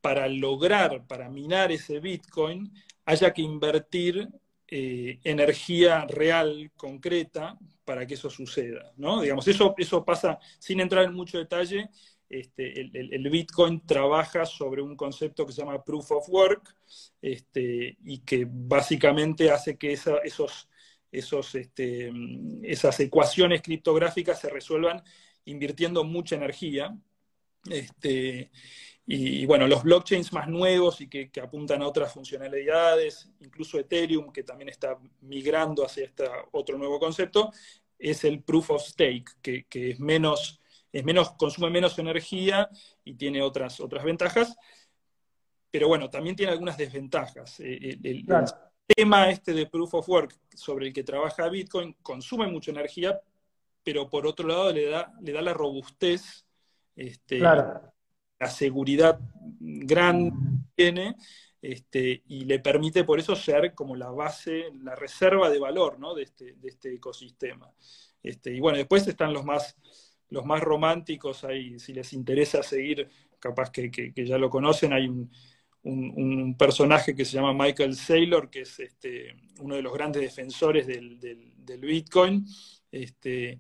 [0.01, 2.73] para lograr, para minar ese Bitcoin,
[3.05, 4.27] haya que invertir
[4.67, 8.91] eh, energía real, concreta, para que eso suceda.
[8.97, 9.21] ¿no?
[9.21, 11.89] Digamos, eso, eso pasa, sin entrar en mucho detalle,
[12.39, 16.75] este, el, Bitcoin trabaja sobre un concepto que se llama Proof of Work
[17.21, 19.93] este, y que básicamente hace que
[21.53, 22.11] este,
[22.63, 25.03] esas ecuaciones criptográficas se resuelvan
[25.45, 26.97] invirtiendo mucha energía.
[29.05, 34.43] Y, bueno, los blockchains más nuevos y que, apuntan a otras funcionalidades, incluso Ethereum, que
[34.43, 37.51] también está migrando hacia este otro nuevo concepto,
[37.99, 40.62] es el proof of stake, que es menos
[40.93, 42.69] es menos, consume menos energía
[43.03, 44.55] y tiene otras, otras ventajas,
[45.71, 47.59] pero bueno, también tiene algunas desventajas.
[47.59, 48.25] Eh, el,
[48.85, 53.19] tema este de Proof of Work sobre el que trabaja Bitcoin consume mucha energía,
[53.81, 56.45] pero por otro lado le da, le da la robustez,
[56.95, 59.19] este, la seguridad
[59.59, 61.15] grande que tiene,
[61.59, 66.13] este, y le permite por eso ser como la base, la reserva de valor ¿no?
[66.13, 67.73] de, este, de este ecosistema.
[68.21, 69.75] Este, y bueno, después están los más
[70.33, 73.07] los más románticos, ahí, si les interesa seguir,
[73.39, 75.29] capaz que, ya lo conocen, hay un,
[76.57, 81.19] personaje que se llama Michael Saylor, que es este, uno de los grandes defensores del,
[81.79, 82.45] Bitcoin,
[82.89, 83.59] este,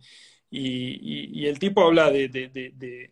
[0.49, 3.11] y, el tipo habla de,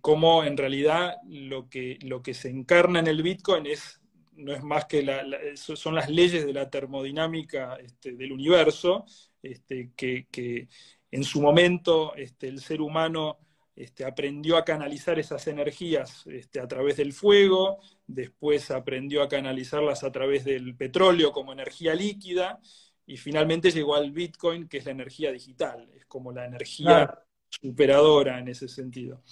[0.00, 4.00] cómo en realidad lo que, lo que se encarna en el Bitcoin es
[4.34, 5.06] no es más que
[5.54, 9.04] son las leyes de la termodinámica este, del universo,
[9.42, 10.68] este, que, que,
[11.12, 13.38] en su momento este, el ser humano
[13.76, 20.04] este, aprendió a canalizar esas energías este, a través del fuego, después aprendió a canalizarlas
[20.04, 22.60] a través del petróleo como energía líquida,
[23.06, 28.38] y finalmente llegó al Bitcoin, que es la energía digital, es como la energía superadora
[28.38, 29.22] en ese sentido.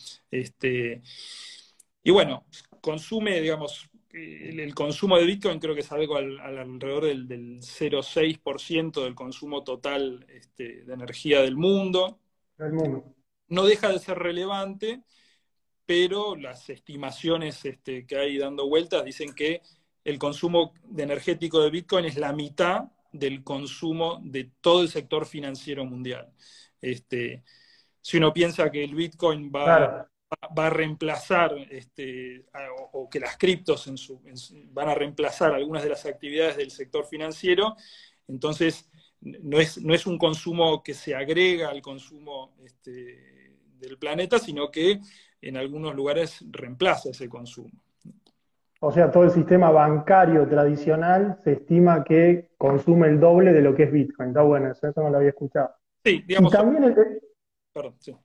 [2.02, 2.46] y bueno,
[2.80, 9.14] consume, digamos, el, consumo de Bitcoin creo que es algo alrededor del, del 0,6% del
[9.14, 12.18] consumo total este, de energía del mundo.
[13.48, 15.02] No deja de ser relevante,
[15.86, 19.62] pero las estimaciones este, que hay dando vueltas dicen que
[20.04, 25.26] el consumo de energético de Bitcoin es la mitad del consumo de todo el sector
[25.26, 26.32] financiero mundial.
[26.80, 27.44] Este,
[28.00, 30.08] si uno piensa que el Bitcoin va,
[30.56, 32.46] va a reemplazar, este,
[32.92, 34.20] o, que las criptos en su,
[34.72, 37.76] van a reemplazar algunas de las actividades del sector financiero,
[38.28, 38.90] entonces
[39.20, 44.70] no es, no es un consumo que se agrega al consumo este, del planeta, sino
[44.70, 45.00] que
[45.42, 47.70] en algunos lugares reemplaza ese consumo.
[48.82, 53.74] O sea, todo el sistema bancario tradicional se estima que consume el doble de lo
[53.74, 54.30] que es Bitcoin.
[54.30, 55.74] Está bueno, eso, no lo había escuchado.
[56.02, 56.50] Sí, digamos.
[56.50, 56.96] también
[57.74, 58.16] Perdón, sí.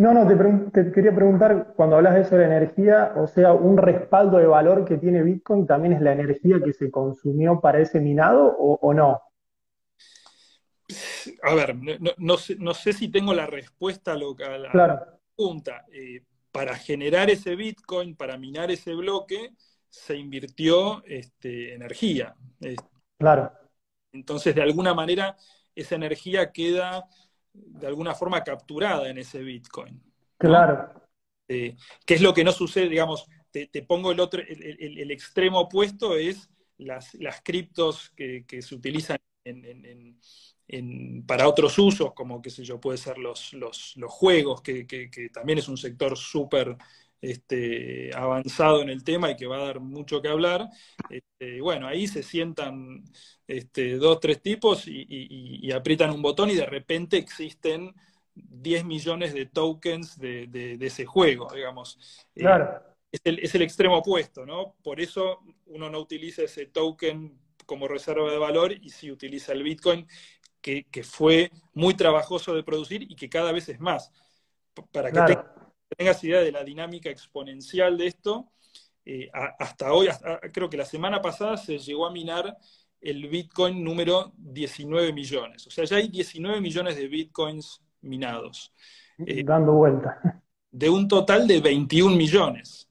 [0.00, 4.38] No, no, te, quería preguntar, cuando hablas de eso de energía, o sea, un respaldo
[4.38, 8.46] de valor que tiene Bitcoin también es la energía que se consumió para ese minado
[8.46, 9.20] o, no?
[11.42, 11.76] a ver,
[12.16, 15.84] no, sé, si tengo la respuesta a, la pregunta.
[15.92, 19.52] Eh, para generar ese Bitcoin, para minar ese bloque,
[19.90, 22.34] se invirtió este, energía.
[23.18, 23.52] Claro.
[24.12, 25.36] Entonces, de alguna manera,
[25.74, 27.06] esa energía queda
[27.52, 30.02] de alguna forma capturada en ese Bitcoin.
[30.38, 30.92] Claro.
[31.48, 32.88] Eh, ¿Qué es lo que no sucede?
[32.88, 39.18] Digamos, te, pongo el otro, el, extremo opuesto es las, las criptos que, se utilizan
[41.26, 44.86] para otros usos, como qué sé yo, puede ser los, los, juegos, que,
[45.32, 46.76] también es un sector súper
[47.20, 50.68] este, avanzado en el tema y que va a dar mucho que hablar.
[51.08, 53.04] Este, bueno, ahí se sientan
[53.46, 57.94] este, dos, tres tipos y, aprietan un botón y de repente existen
[58.34, 62.26] 10 millones de tokens de, ese juego, digamos.
[62.34, 62.82] Eh, claro.
[63.12, 64.76] es, el, es el extremo opuesto, ¿no?
[64.82, 69.62] Por eso uno no utiliza ese token como reserva de valor y sí utiliza el
[69.62, 70.06] Bitcoin,
[70.60, 74.10] que, fue muy trabajoso de producir y que cada vez es más.
[74.92, 75.38] Para que
[75.96, 78.50] tengas idea de la dinámica exponencial de esto,
[79.04, 80.08] eh, hasta hoy,
[80.52, 82.56] creo que la semana pasada se llegó a minar
[83.00, 85.66] el Bitcoin número 19 millones.
[85.66, 88.74] O sea, ya hay 19 millones de Bitcoins minados.
[89.18, 90.42] Eh, Dando vuelta.
[90.70, 92.88] De un total de 21 millones.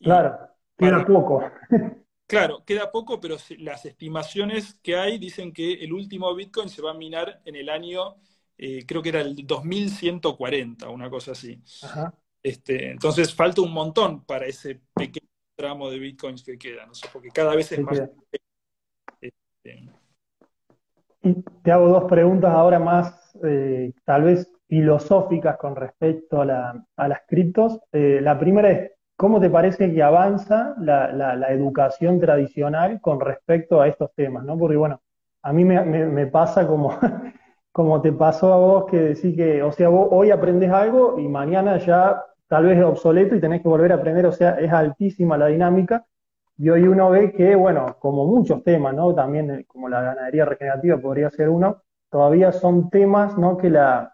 [0.00, 0.36] Claro,
[0.76, 1.42] queda poco.
[2.26, 6.92] Claro, queda poco, pero las estimaciones que hay dicen que el último Bitcoin se va
[6.92, 8.16] a minar en el año,
[8.56, 11.62] eh, creo que era el 2140, una cosa así.
[12.42, 17.06] Este, entonces falta un montón para ese pequeño tramo de Bitcoins que queda, no sé,
[17.12, 18.02] porque cada vez es más...
[19.20, 19.88] Este,
[21.22, 27.20] y te hago dos preguntas ahora más, eh, tal vez filosóficas con respecto a, las
[27.28, 27.78] criptos.
[27.92, 33.86] Eh, la primera es, ¿Cómo te parece que avanza la, educación tradicional con respecto a
[33.86, 34.44] estos temas?
[34.44, 34.58] ¿no?
[34.58, 35.00] Porque bueno,
[35.42, 36.98] a mí me, pasa como,
[37.72, 41.28] como te pasó a vos que decís que, o sea, vos hoy aprendes algo y
[41.28, 42.20] mañana ya
[42.52, 46.04] tal vez obsoleto y tenés que volver a aprender, o sea, es altísima la dinámica.
[46.58, 49.14] Y hoy uno ve que, bueno, como muchos temas, ¿no?
[49.14, 53.56] También eh, como la ganadería regenerativa podría ser uno, todavía son temas, ¿no?
[53.56, 54.12] Que la,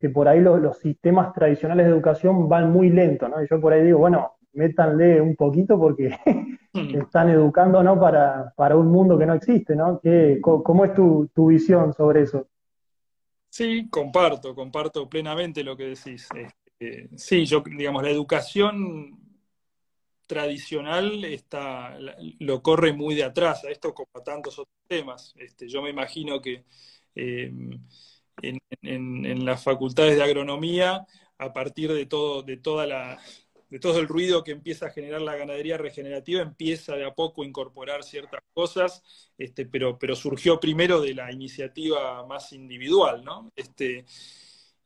[0.00, 3.42] que por ahí los, sistemas tradicionales de educación van muy lento, ¿no?
[3.42, 6.08] Y yo por ahí digo, bueno, métanle un poquito porque
[6.72, 7.02] mm.
[7.02, 8.00] están educando ¿no?
[8.00, 10.00] para, para, un mundo que no existe, ¿no?
[10.02, 12.46] ¿Qué, ¿Cómo es tu, visión sobre eso?
[13.50, 16.30] Sí, comparto, comparto plenamente lo que decís.
[16.78, 19.18] Este, sí, yo, digamos, la educación
[20.26, 21.98] tradicional está,
[22.38, 25.34] lo corre muy de atrás a esto como a tantos otros temas.
[25.36, 26.64] Este, yo me imagino que
[27.14, 27.80] en,
[28.82, 31.06] en, las facultades de agronomía,
[31.38, 33.18] a partir de todo, de toda la,
[33.70, 37.42] de todo el ruido que empieza a generar la ganadería regenerativa, empieza de a poco
[37.42, 39.02] a incorporar ciertas cosas,
[39.38, 43.52] este, pero, pero surgió primero de la iniciativa más individual, ¿no?
[43.56, 44.06] Este,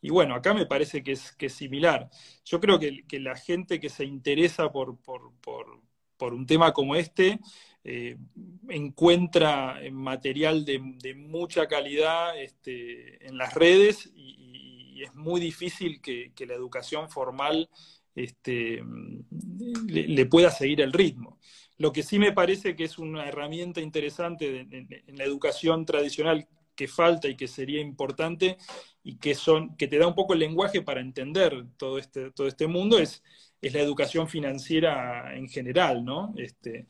[0.01, 2.09] y bueno, acá me parece que es, que similar.
[2.45, 4.97] Yo creo que, la gente que se interesa por,
[6.21, 7.41] un tema como este,
[7.85, 8.17] eh,
[8.69, 14.47] encuentra material de, mucha calidad este, en las redes y,
[14.99, 17.71] es muy difícil que, que la educación formal
[18.19, 18.83] este,
[19.87, 21.39] le, pueda seguir el ritmo.
[21.77, 26.89] Lo que sí me parece que es una herramienta interesante en, la educación tradicional que
[26.89, 28.57] falta y que sería importante
[29.09, 32.47] y que, son, que te da un poco el lenguaje para entender todo este, todo
[32.47, 33.23] este mundo es,
[33.63, 36.35] es la educación financiera en general, ¿no?
[36.37, 36.87] Este,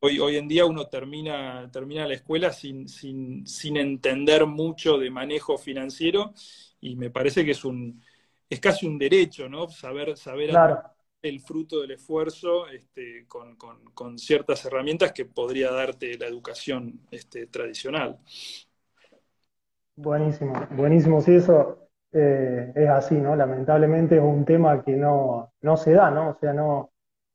[0.00, 5.10] Hoy, hoy en día uno termina, termina la escuela sin, sin, sin entender mucho de
[5.10, 6.32] manejo financiero
[6.80, 8.02] y me parece que es un,
[8.48, 9.68] es casi un derecho, ¿no?
[9.68, 10.56] Saber, saber
[11.20, 18.18] el fruto del esfuerzo este, con, ciertas herramientas que podría darte la educación este, tradicional.
[19.96, 21.20] Buenísimo, buenísimo.
[21.20, 23.36] Sí, eso eh, es así, ¿no?
[23.36, 26.30] Lamentablemente es un tema que no, se da, ¿no?
[26.30, 26.90] O sea, no,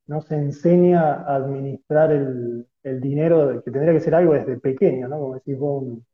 [0.07, 2.67] no se enseña a administrar el,
[3.01, 5.19] dinero, que tendría que ser algo desde pequeño, ¿no?
[5.19, 6.05] Como decís un,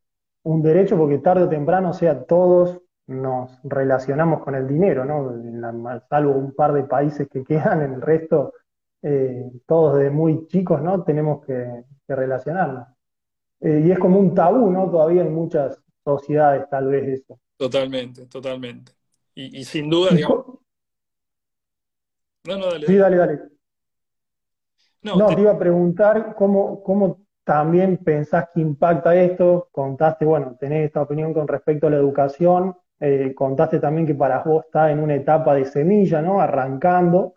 [0.44, 6.02] un derecho, porque tarde o temprano, o sea, todos nos relacionamos con el dinero, ¿no?
[6.10, 8.54] salvo un par de países que quedan, en el resto,
[9.02, 11.04] eh, todos desde muy chicos, ¿no?
[11.04, 12.88] Tenemos que, relacionarnos.
[13.62, 14.90] Eh, y es como un tabú, ¿no?
[14.90, 17.40] Todavía en muchas sociedades, tal vez eso.
[17.58, 18.92] Totalmente, totalmente.
[19.36, 20.46] Y, sin duda, digamos.
[22.46, 22.86] No, no, dale.
[22.86, 23.40] Sí, dale, dale.
[25.02, 25.42] No, te...
[25.42, 29.70] iba a preguntar cómo, cómo también pensás que impacta esto.
[29.72, 32.76] Contaste, bueno, tenés esta opinión con respecto a la educación.
[33.00, 36.40] Eh, contaste también que para vos está en una etapa de semilla, ¿no?
[36.40, 37.36] Arrancando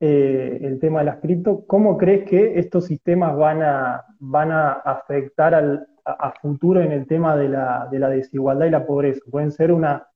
[0.00, 1.66] eh, el tema de las cripto.
[1.66, 7.06] ¿Cómo crees que estos sistemas van a, van a afectar al, a, futuro en el
[7.06, 9.20] tema de la, desigualdad y la pobreza?
[9.30, 10.06] ¿Pueden ser una,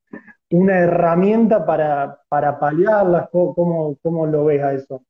[0.51, 3.28] una herramienta para, para paliarlas?
[3.30, 5.05] ¿Cómo, ¿Cómo, lo ves a eso?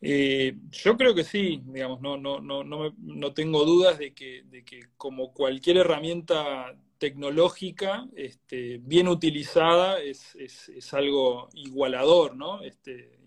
[0.00, 4.64] Eh, yo creo que sí, digamos, no, no, no, no, tengo dudas de que, de
[4.64, 12.62] que como cualquier herramienta tecnológica, este, bien utilizada, es, es, algo igualador, ¿no?
[12.62, 13.18] Este,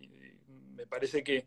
[0.75, 1.45] me parece que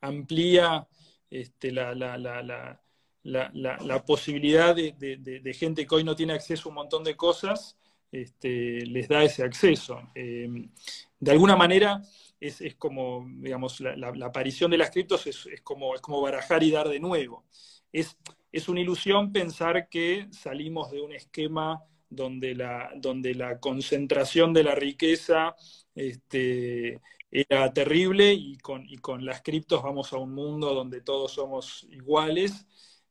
[0.00, 0.86] amplía
[1.30, 2.80] este, la, la, la,
[3.22, 7.76] la, posibilidad de, gente que hoy no tiene acceso a un montón de cosas,
[8.12, 10.00] este, les da ese acceso.
[10.14, 10.70] Em,
[11.18, 12.02] de alguna manera
[12.40, 16.88] es, como, digamos, la, aparición de las criptos es, como, es como barajar y dar
[16.88, 17.44] de nuevo.
[17.92, 18.16] Es,
[18.52, 24.64] es una ilusión pensar que salimos de un esquema donde la, donde la concentración de
[24.64, 25.54] la riqueza
[25.94, 27.00] este,
[27.30, 31.86] era terrible y con, y con las criptos vamos a un mundo donde todos somos
[31.90, 32.66] iguales.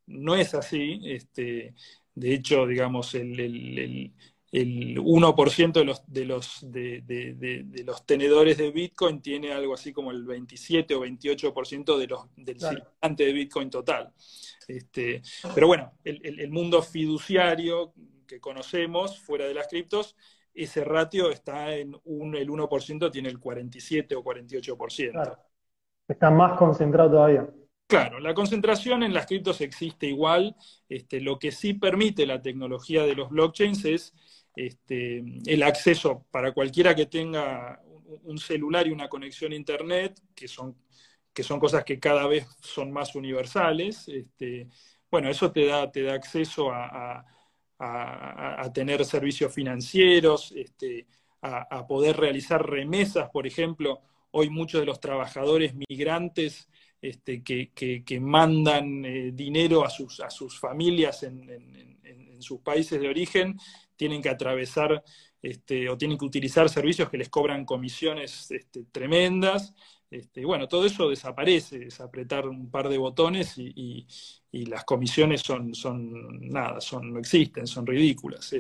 [0.10, 1.00] No es así.
[1.06, 1.74] Este,
[2.16, 4.14] de hecho, digamos, el, el,
[4.52, 9.94] el, 1% de los, de, los, de, de, los tenedores de Bitcoin tiene algo así
[9.94, 14.14] como el 27 o 28% de los, del circulante de Bitcoin total.
[14.68, 15.22] Este,
[15.54, 17.94] pero bueno, el, mundo fiduciario
[18.28, 20.16] que conocemos fuera de las criptos
[20.54, 25.38] ese ratio está en un, el 1% tiene el 47 o 48%.
[26.08, 27.48] Está más concentrado todavía.
[27.90, 30.56] Claro, la concentración en las criptos existe igual.
[30.88, 34.14] Este, lo que sí permite la tecnología de los blockchains es
[34.56, 37.82] este, el acceso para cualquiera que tenga
[38.24, 40.78] un celular y una conexión a Internet, que son,
[41.34, 44.08] que son cosas que cada vez son más universales.
[44.08, 44.68] Este,
[45.10, 47.26] bueno, eso te da, te da acceso a
[47.80, 50.54] a, tener servicios financieros,
[51.42, 54.02] a, poder realizar remesas, por ejemplo.
[54.32, 56.70] Hoy muchos de los trabajadores migrantes
[57.02, 61.98] este, que, mandan eh, dinero a sus, a sus familias en,
[62.42, 63.58] sus países de origen
[63.98, 65.04] tienen que atravesar
[65.42, 69.74] este, o tienen que utilizar servicios que les cobran comisiones este, tremendas.
[70.10, 74.08] Este, bueno, todo eso desaparece, es apretar un par de botones y,
[74.52, 78.52] las comisiones son, son, nada, son, no existen, son ridículas.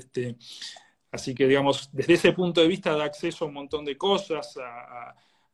[1.12, 4.58] Así que, digamos, desde ese punto de vista da acceso a un montón de cosas,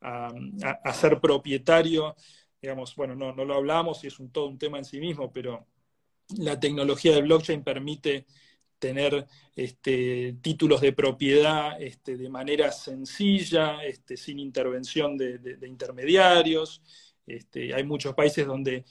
[0.02, 2.16] a, ser propietario,
[2.66, 5.68] digamos, bueno, no, no lo hablamos y es todo un tema en sí mismo, pero
[6.38, 8.26] la tecnología de blockchain permite
[8.80, 16.82] tener este, títulos de propiedad este, de manera sencilla, este, sin intervención de, intermediarios.
[17.54, 18.84] Hay muchos países donde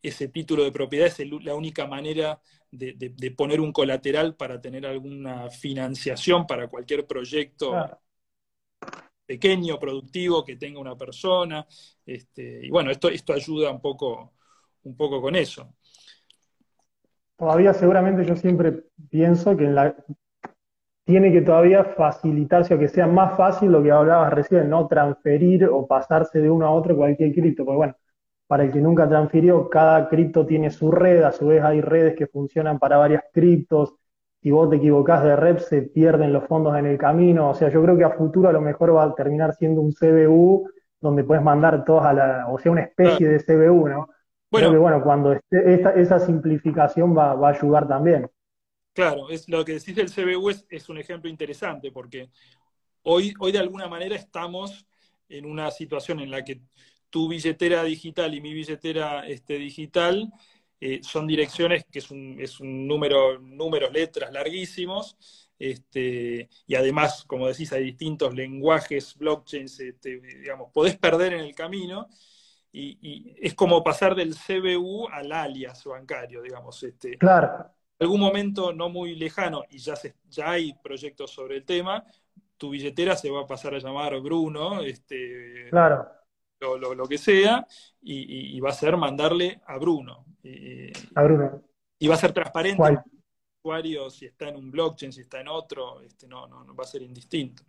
[0.00, 5.50] ese título de propiedad es la única manera de, poner un colateral para tener alguna
[5.50, 7.74] financiación para cualquier proyecto
[9.26, 11.66] pequeño, productivo que tenga una persona.
[12.06, 14.34] y bueno, esto, esto ayuda un poco,
[14.84, 15.74] un poco con eso
[17.36, 19.94] todavía seguramente yo siempre pienso que en la,
[21.04, 25.66] tiene que todavía facilitarse o que sea más fácil lo que hablabas recién, no transferir
[25.66, 27.64] o pasarse de uno a otro cualquier cripto.
[27.64, 27.96] Porque bueno,
[28.46, 32.16] para el que nunca transfirió, cada cripto tiene su red, a su vez hay redes
[32.16, 33.94] que funcionan para varias criptos.
[34.46, 37.50] Si vos te equivocás de rep, se pierden los fondos en el camino.
[37.50, 39.92] O sea, yo creo que a futuro a lo mejor va a terminar siendo un
[39.92, 40.70] CBU
[41.00, 44.08] donde puedes mandar todos a la, o sea, una especie de CBU, ¿no?
[44.48, 48.30] Bueno, que bueno, cuando esa simplificación va, a ayudar también.
[48.92, 52.30] Claro, es, lo que decís del CBU es, un ejemplo interesante porque
[53.02, 54.86] hoy, hoy de alguna manera estamos
[55.28, 56.60] en una situación en la que
[57.10, 60.32] tu billetera digital y mi billetera este, digital
[60.80, 65.16] eh, son direcciones que es un, es un número, números, letras larguísimos,
[65.58, 71.54] este, y además, como decís, hay distintos lenguajes, blockchains, este, digamos, podés perder en el
[71.54, 72.08] camino,
[72.72, 76.82] y, es como pasar del CBU al alias bancario, digamos.
[76.82, 77.70] Este, claro.
[77.98, 82.04] algún momento no muy lejano, y ya, se, ya hay proyectos sobre el tema,
[82.58, 86.06] tu billetera se va a pasar a llamar Bruno, este, claro.
[86.60, 87.66] lo, que sea,
[88.02, 90.25] y, va a ser mandarle a Bruno.
[91.14, 91.62] A Bruno.
[91.98, 92.82] Y va a ser transparente.
[92.82, 92.98] El
[93.62, 96.84] usuario, si está en un blockchain, si está en otro, este, no, no, no va
[96.84, 97.62] a ser indistinto.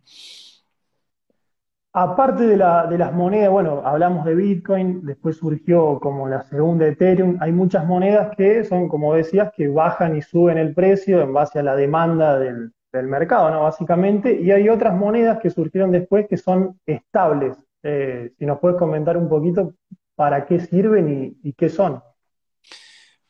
[2.00, 7.50] Aparte de, las monedas, bueno, hablamos de Bitcoin, después surgió como la segunda Ethereum, hay
[7.50, 11.62] muchas monedas que son, como decías, que bajan y suben el precio en base a
[11.62, 13.62] la demanda del, mercado, ¿no?
[13.62, 17.56] Básicamente, y hay otras monedas que surgieron después que son estables.
[17.82, 19.74] Eh, si nos puedes comentar un poquito
[20.14, 22.02] para qué sirven y, qué son.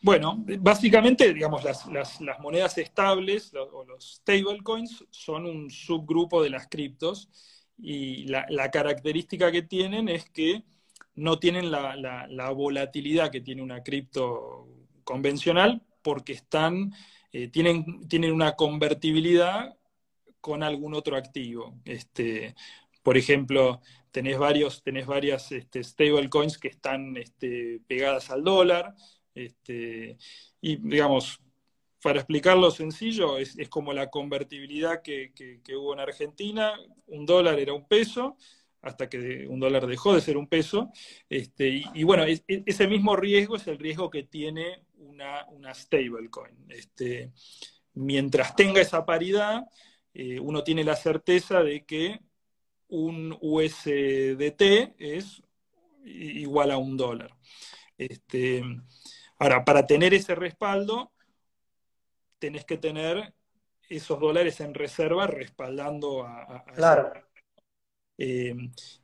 [0.00, 7.28] Bueno, básicamente, digamos, las, monedas estables o los stablecoins son un subgrupo de las criptos
[7.76, 10.62] y la, característica que tienen es que
[11.14, 14.68] no tienen la, volatilidad que tiene una cripto
[15.02, 16.92] convencional porque están,
[17.32, 19.76] eh, tienen, tienen una convertibilidad
[20.40, 21.74] con algún otro activo.
[21.84, 22.54] Este,
[23.02, 23.80] por ejemplo,
[24.10, 28.94] tenés, varios, tenés varias este, stablecoins que están este, pegadas al dólar.
[29.38, 30.18] Este,
[30.60, 31.40] y digamos,
[32.02, 35.32] para explicarlo sencillo, es, como la convertibilidad que,
[35.76, 36.74] hubo en Argentina.
[37.06, 38.36] Un dólar era un peso,
[38.82, 40.90] hasta que un dólar dejó de ser un peso.
[41.28, 46.66] Este, y, bueno, ese mismo riesgo es el riesgo que tiene una, stablecoin.
[46.68, 47.32] Este,
[47.94, 49.64] mientras tenga esa paridad,
[50.14, 52.20] eh, uno tiene la certeza de que
[52.88, 55.42] un USDT es
[56.04, 57.30] igual a un dólar.
[59.38, 61.12] Ahora, para tener ese respaldo,
[62.38, 63.34] tenés que tener
[63.88, 67.12] esos dólares en reserva respaldando a, claro.
[68.18, 68.54] Eh,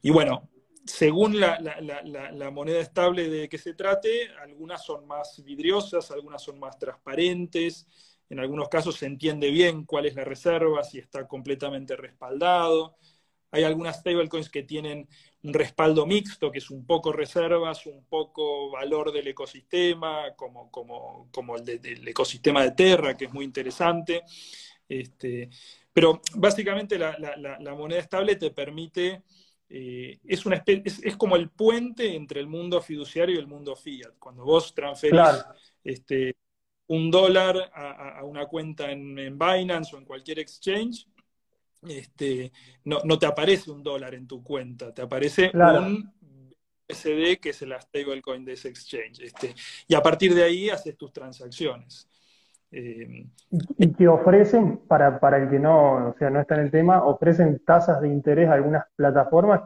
[0.02, 0.50] y bueno,
[0.84, 6.78] según la, moneda estable de que se trate, algunas son más vidriosas, algunas son más
[6.78, 7.86] transparentes,
[8.28, 12.96] en algunos casos se entiende bien cuál es la reserva, si está completamente respaldado.
[13.50, 15.08] Hay algunas stablecoins que tienen
[15.44, 21.28] un respaldo mixto, que es un poco reservas, un poco valor del ecosistema, como, como,
[21.30, 24.22] como el del ecosistema de Terra, que es muy interesante.
[24.88, 25.50] Este,
[25.92, 29.22] pero básicamente la, moneda estable te permite,
[29.68, 34.14] eh, es, una es, como el puente entre el mundo fiduciario y el mundo fiat.
[34.18, 35.44] Cuando vos transferís
[35.84, 36.36] este,
[36.86, 41.06] un dólar a, una cuenta en, en Binance o en cualquier exchange,
[41.88, 42.52] este,
[42.84, 46.12] no, no, te aparece un dólar en tu cuenta, te aparece un
[46.88, 49.20] SD que es el stablecoin de ese exchange.
[49.20, 49.54] Este,
[49.88, 52.08] y a partir de ahí haces tus transacciones.
[52.70, 53.26] Eh,
[53.78, 57.04] y que ofrecen, para, para el que no, o sea, no está en el tema,
[57.04, 59.62] ofrecen tasas de interés a algunas plataformas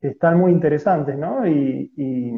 [0.00, 1.46] que están muy interesantes, ¿no?
[1.46, 2.32] Y, y,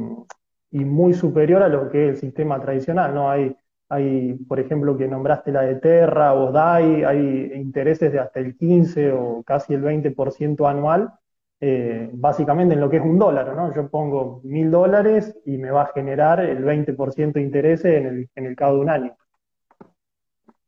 [0.70, 3.30] y muy superior a lo que es el sistema tradicional, ¿no?
[3.30, 3.54] Hay
[3.94, 8.56] hay, por ejemplo, que nombraste la de Terra o DAI, hay intereses de hasta el
[8.56, 11.12] 15 o casi el 20% anual,
[11.60, 13.72] eh, básicamente en lo que es un dólar, ¿no?
[13.74, 18.30] Yo pongo mil dólares y me va a generar el 20% de intereses en el,
[18.34, 19.16] en el cabo de un año.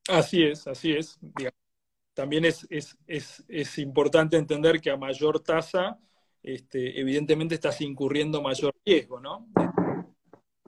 [0.09, 1.19] Así es, así es.
[2.15, 5.99] También es, es, es, es, importante entender que a mayor tasa,
[6.43, 9.49] este, evidentemente estás incurriendo mayor riesgo, ¿no?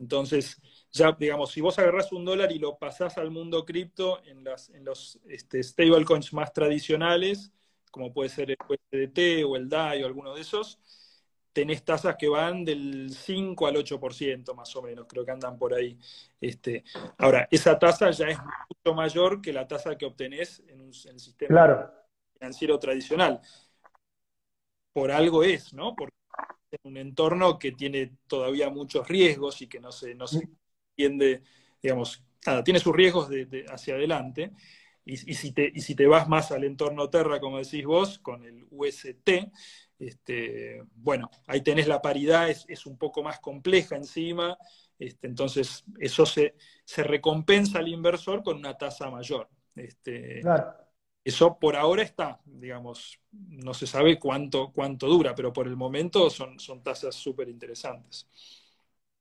[0.01, 0.61] Entonces,
[0.93, 4.71] ya, digamos, si vos agarrás un dólar y lo pasás al mundo cripto en, las,
[4.71, 7.53] en los este, stablecoins más tradicionales,
[7.91, 10.79] como puede ser el USDT o el DAI o alguno de esos,
[11.53, 15.75] tenés tasas que van del 5 al 8% más o menos, creo que andan por
[15.75, 15.99] ahí.
[16.41, 16.85] Este,
[17.17, 21.19] ahora, esa tasa ya es mucho mayor que la tasa que obtenés en, un, el
[21.19, 21.93] sistema
[22.35, 23.41] financiero tradicional.
[24.93, 25.95] Por algo es, ¿no?
[25.95, 26.18] Porque
[26.71, 30.59] es un entorno que tiene todavía muchos riesgos y que no se, no se mm
[30.99, 31.43] tiende,
[31.81, 34.51] digamos, nada, tiene sus riesgos de, hacia adelante.
[35.05, 38.45] Y, si te, y si te vas más al entorno Terra, como decís vos, con
[38.45, 39.31] el UST,
[39.99, 44.59] este, bueno, ahí tenés la paridad, es, un poco más compleja encima,
[44.99, 49.49] este, entonces eso se, se, recompensa al inversor con una tasa mayor.
[49.75, 50.43] Este,
[51.25, 56.31] Eso por ahora está, digamos, no se sabe cuánto, cuánto dura, pero por el momento
[56.31, 58.27] son, son tasas súper interesantes.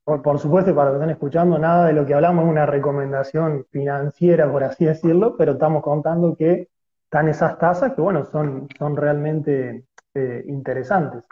[0.07, 3.65] Por, supuesto, para los que están escuchando, nada de lo que hablamos es una recomendación
[3.69, 6.69] financiera, por así decirlo, pero estamos contando que
[7.03, 9.83] están esas tasas que, bueno, son, son realmente
[10.13, 11.25] eh, interesantes.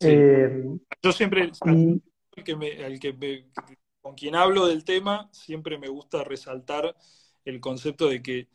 [0.00, 0.62] Eh,
[1.02, 1.52] Yo siempre,
[3.00, 3.46] que
[4.02, 6.94] con quien hablo del tema, siempre me gusta resaltar
[7.46, 8.48] el concepto de que,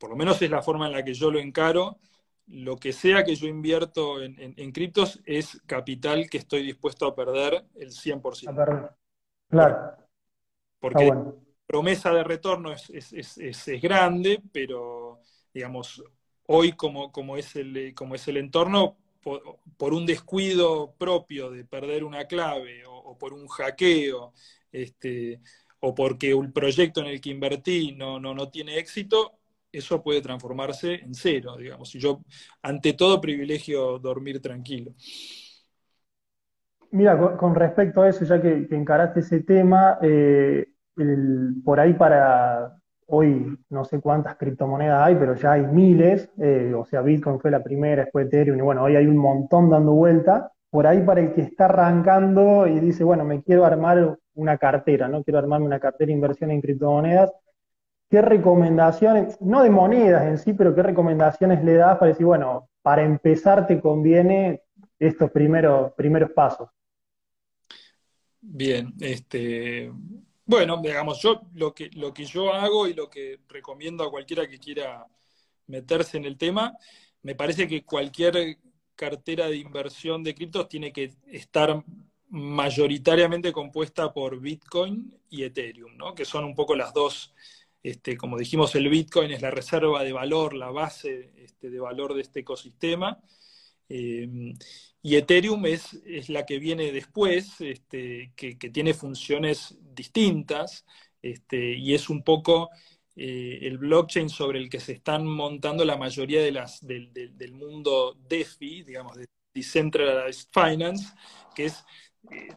[0.00, 1.98] por lo menos es la forma en la que yo lo encaro,
[2.46, 7.64] lo que sea que yo invierto en, criptos es capital que estoy dispuesto a perder
[7.76, 8.48] el 100%.
[8.48, 8.90] A perder.
[9.48, 9.96] Claro.
[10.80, 11.32] Porque la
[11.66, 15.20] promesa de retorno es, grande, pero
[15.52, 16.02] digamos,
[16.46, 22.04] hoy como, como, es, el, como es el entorno, por, un descuido propio de perder
[22.04, 24.32] una clave o, por un hackeo,
[24.72, 25.40] este,
[25.80, 29.39] o porque un proyecto en el que invertí no, no, no tiene éxito,
[29.72, 31.94] eso puede transformarse en cero, digamos.
[31.94, 32.22] Y yo,
[32.62, 34.94] ante todo, privilegio dormir tranquilo.
[36.92, 40.66] Mira, con, respecto a eso, ya que, encaraste ese tema, eh,
[41.64, 46.84] por ahí para hoy no sé cuántas criptomonedas hay, pero ya hay miles, eh, o
[46.84, 50.52] sea, Bitcoin fue la primera, después Ethereum, y bueno, hoy hay un montón dando vuelta.
[50.70, 55.08] Por ahí para el que está arrancando y dice, bueno, me quiero armar una cartera,
[55.08, 55.24] ¿no?
[55.24, 57.32] Quiero armarme una cartera de inversión en criptomonedas.
[58.10, 62.68] ¿Qué recomendaciones, no de monedas en sí, pero qué recomendaciones le das para decir, bueno,
[62.82, 64.64] para empezar te conviene
[64.98, 66.68] estos primeros, primeros pasos?
[68.40, 69.92] Bien, este,
[70.44, 74.48] Bueno, digamos, yo lo que, lo que yo hago y lo que recomiendo a cualquiera
[74.48, 75.06] que quiera
[75.68, 76.76] meterse en el tema,
[77.22, 78.58] me parece que cualquier
[78.96, 81.84] cartera de inversión de criptos tiene que estar
[82.28, 86.14] mayoritariamente compuesta por Bitcoin y Ethereum, ¿no?
[86.14, 87.32] que son un poco las dos,
[87.82, 92.14] este, como dijimos, el Bitcoin es la reserva de valor, la base este, de valor
[92.14, 93.18] de este ecosistema,
[93.88, 94.54] eh,
[95.02, 100.84] y Ethereum es, es, la que viene después, este, que, tiene funciones distintas,
[101.22, 102.70] y es un poco
[103.16, 108.16] eh, el blockchain sobre el que se están montando la mayoría de las, del, mundo
[108.28, 111.12] DeFi, digamos, de Decentralized Finance,
[111.54, 111.84] que es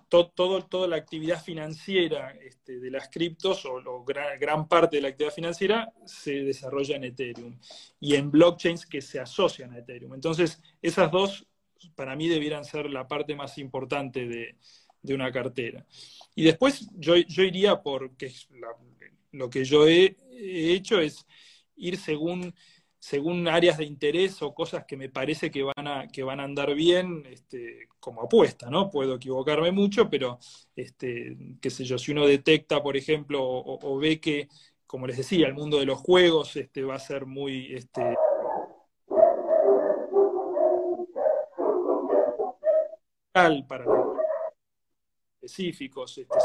[0.10, 5.08] todo, toda la actividad financiera este, de las criptos, o, gran, gran, parte de la
[5.10, 7.58] actividad financiera, se desarrolla en Ethereum
[8.00, 10.14] y en blockchains que se asocian a Ethereum.
[10.14, 11.48] Entonces, esas dos
[11.96, 14.56] para mí debieran ser la parte más importante de,
[15.14, 15.86] una cartera.
[16.34, 18.32] Y después yo, iría por, que
[19.32, 21.26] lo que yo he, hecho es
[21.76, 22.56] ir según,
[23.04, 26.46] según áreas de interés o cosas que me parece que van a, que van a
[26.46, 28.90] andar bien este, como apuesta, ¿no?
[28.90, 30.40] Puedo equivocarme mucho, pero,
[30.74, 34.48] este, qué sé yo, si uno detecta, por ejemplo, o, ve que,
[34.88, 37.74] como les decía, el mundo de los juegos este, va a ser muy...
[37.76, 38.16] Este,
[43.34, 43.86] para
[45.42, 46.18] específicos.
[46.20, 46.36] Este,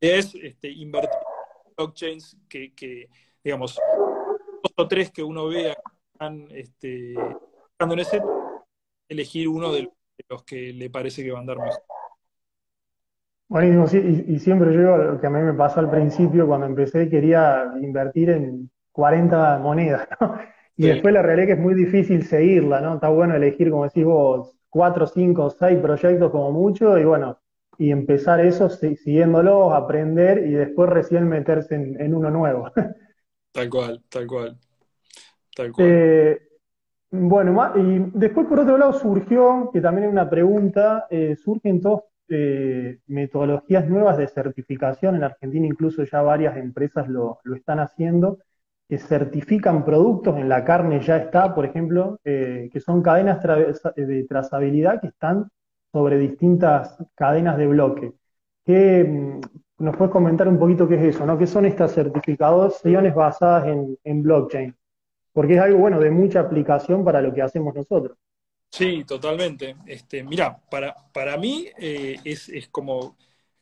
[0.00, 1.18] es este, invertir
[1.66, 3.08] en blockchains que,
[3.44, 3.87] digamos, dos o
[4.86, 5.76] tres que uno vea
[6.12, 8.22] están este, en ese,
[9.08, 9.90] elegir uno de
[10.28, 11.82] los que le parece que va a andar mejor.
[13.48, 17.08] Buenísimo, sí, y, siempre yo, lo que a mí me pasó al principio, cuando empecé,
[17.08, 20.38] quería invertir en 40 monedas, ¿no?
[20.76, 22.94] Y después la realidad es que es muy difícil seguirla, ¿no?
[22.94, 27.40] Está bueno elegir, como decís vos, cuatro, cinco, seis proyectos como mucho, y bueno,
[27.78, 32.70] y empezar eso siguiéndolos, aprender y después recién meterse en, uno nuevo.
[33.50, 34.58] Tal cual, tal cual.
[35.78, 36.40] Eh,
[37.10, 42.02] bueno, y después por otro lado surgió, que también es una pregunta, eh, surgen dos
[42.28, 45.16] eh, metodologías nuevas de certificación.
[45.16, 48.38] En Argentina incluso ya varias empresas lo, lo están haciendo
[48.88, 54.24] que certifican productos, en la carne ya está, por ejemplo, eh, que son cadenas de
[54.28, 55.48] trazabilidad que están
[55.92, 58.12] sobre distintas cadenas de bloque.
[58.64, 59.40] ¿Qué, mm,
[59.84, 61.26] ¿Nos puedes comentar un poquito qué es eso?
[61.26, 61.36] ¿no?
[61.36, 63.66] ¿Qué son estas certificaciones basadas
[64.04, 64.74] en, blockchain?
[65.38, 68.18] Porque es algo, bueno, de mucha aplicación para lo que hacemos nosotros.
[68.72, 69.76] Sí, totalmente.
[69.86, 73.16] Este, mira, para, para mí eh, es, como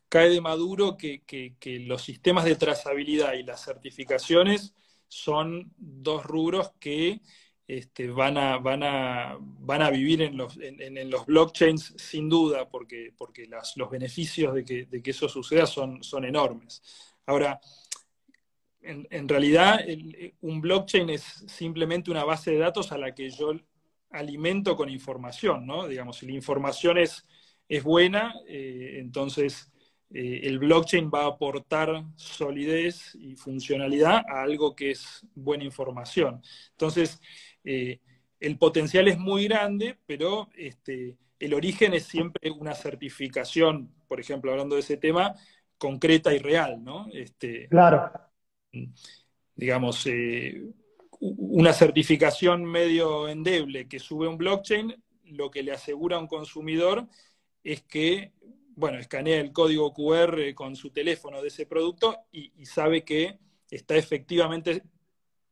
[0.09, 4.73] cae de maduro que, que los sistemas de trazabilidad y las certificaciones
[5.07, 7.21] son dos rubros que
[7.67, 12.67] este, van, a, van, a, van a vivir en los, en, los blockchains sin duda,
[12.67, 16.81] porque, porque los beneficios de que, eso suceda son, son enormes.
[17.27, 17.59] Ahora,
[18.87, 19.79] en, realidad,
[20.41, 23.53] un blockchain es simplemente una base de datos a la que yo
[24.11, 25.87] alimento con información, ¿no?
[25.87, 27.27] Digamos, si la información es,
[27.67, 29.71] es buena, eh, entonces
[30.13, 36.41] eh, el blockchain va a aportar solidez y funcionalidad a algo que es buena información.
[36.71, 37.21] Entonces,
[37.63, 37.99] eh,
[38.39, 44.51] el potencial es muy grande, pero este, el origen es siempre una certificación, por ejemplo,
[44.51, 45.35] hablando de ese tema,
[45.77, 47.07] concreta y real, ¿no?
[47.11, 48.26] Este, claro.
[49.55, 50.61] Digamos, eh,
[51.19, 57.07] una certificación medio endeble que sube un blockchain, lo que le asegura a un consumidor
[57.63, 58.33] es que
[58.77, 63.39] bueno, escanea el código QR con su teléfono de ese producto y, sabe que
[63.71, 64.83] está efectivamente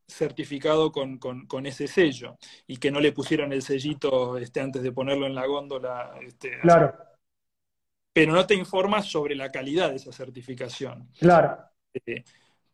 [0.06, 5.26] certificado con, ese sello y que no le pusieron el sellito este, antes de ponerlo
[5.26, 6.14] en la góndola.
[6.22, 6.94] Este, claro.
[8.12, 11.10] Pero no te informa sobre la calidad de esa certificación.
[11.18, 11.58] Claro.
[11.92, 12.22] Eh,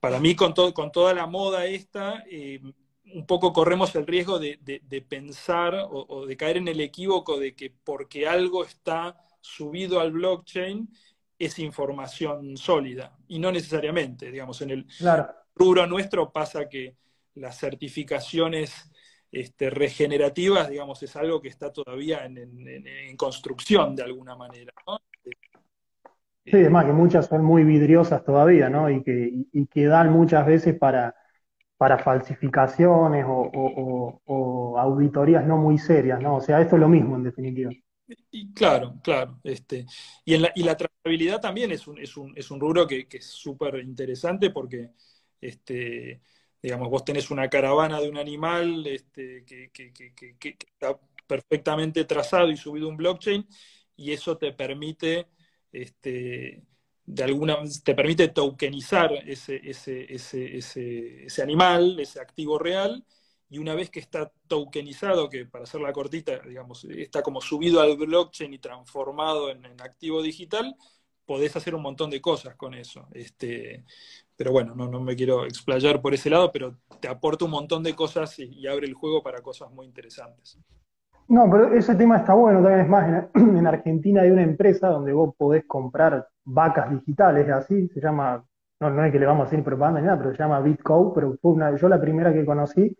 [0.02, 2.60] para mí, con, todo, con toda la moda esta, eh,
[3.14, 4.58] un poco corremos el riesgo de,
[5.08, 10.92] pensar o, de caer en el equívoco de que porque algo está subido al blockchain
[11.38, 14.86] es información sólida y no necesariamente, digamos, en el
[15.54, 16.96] rubro nuestro pasa que
[17.34, 18.90] las certificaciones
[19.30, 24.72] este, regenerativas, digamos, es algo que está todavía en, construcción de alguna manera.
[26.44, 28.90] Sí, además que muchas son muy vidriosas todavía, ¿no?
[28.90, 31.14] Y que, que dan muchas veces para,
[31.82, 36.36] para falsificaciones o, auditorías no muy serias, ¿no?
[36.36, 37.72] O sea, esto es lo mismo en definitiva.
[38.30, 39.40] Y claro, claro.
[39.42, 39.86] Este,
[40.24, 43.26] y, la, y la trazabilidad también es un, es un, es un rubro que, es
[43.26, 44.90] súper interesante porque,
[45.40, 46.20] este,
[46.62, 49.70] digamos, vos tenés una caravana de un animal este, que,
[50.40, 53.46] está perfectamente trazado y subido a un blockchain
[53.96, 55.26] y eso te permite,
[55.72, 56.62] este,
[57.04, 60.56] de alguna te permite tokenizar ese, ese, ese,
[61.26, 63.04] ese, animal, ese activo real,
[63.50, 67.80] y una vez que está tokenizado, que para hacer la cortita, digamos, está como subido
[67.80, 70.74] al blockchain y transformado en, activo digital,
[71.26, 73.08] podés hacer un montón de cosas con eso.
[73.12, 73.84] Este,
[74.36, 77.82] pero bueno, no, no, me quiero explayar por ese lado, pero te aporta un montón
[77.82, 80.58] de cosas y abre el juego para cosas muy interesantes.
[81.32, 85.14] No, pero ese tema está bueno, también es más, en, Argentina hay una empresa donde
[85.14, 88.44] vos podés comprar vacas digitales, así, se llama,
[88.80, 91.14] no, no es que le vamos a hacer propaganda ni nada, pero se llama Bitco,
[91.14, 92.94] pero fue una, yo la primera que conocí.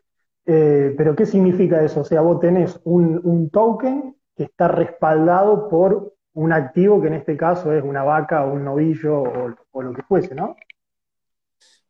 [0.47, 2.01] Eh, pero ¿qué significa eso?
[2.01, 7.37] O sea, vos tenés un, token que está respaldado por un activo que en este
[7.37, 9.25] caso es una vaca o un novillo
[9.73, 10.57] o, lo que fuese, ¿no?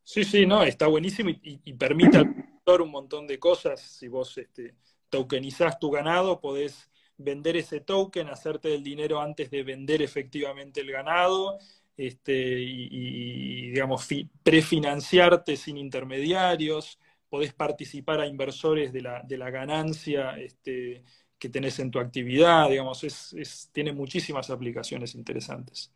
[0.02, 2.34] Sí, sí, no, está buenísimo y, permite al
[2.82, 4.74] un montón de cosas si vos este,
[5.12, 10.90] tokenizás tu ganado, podés vender ese token, hacerte el dinero antes de vender efectivamente el
[10.90, 11.58] ganado,
[11.98, 14.08] este, y, digamos,
[14.42, 16.98] prefinanciarte sin intermediarios,
[17.28, 21.04] podés participar a inversores de la, de la ganancia este,
[21.38, 25.92] que tenés en tu actividad, digamos, es, tiene muchísimas aplicaciones interesantes.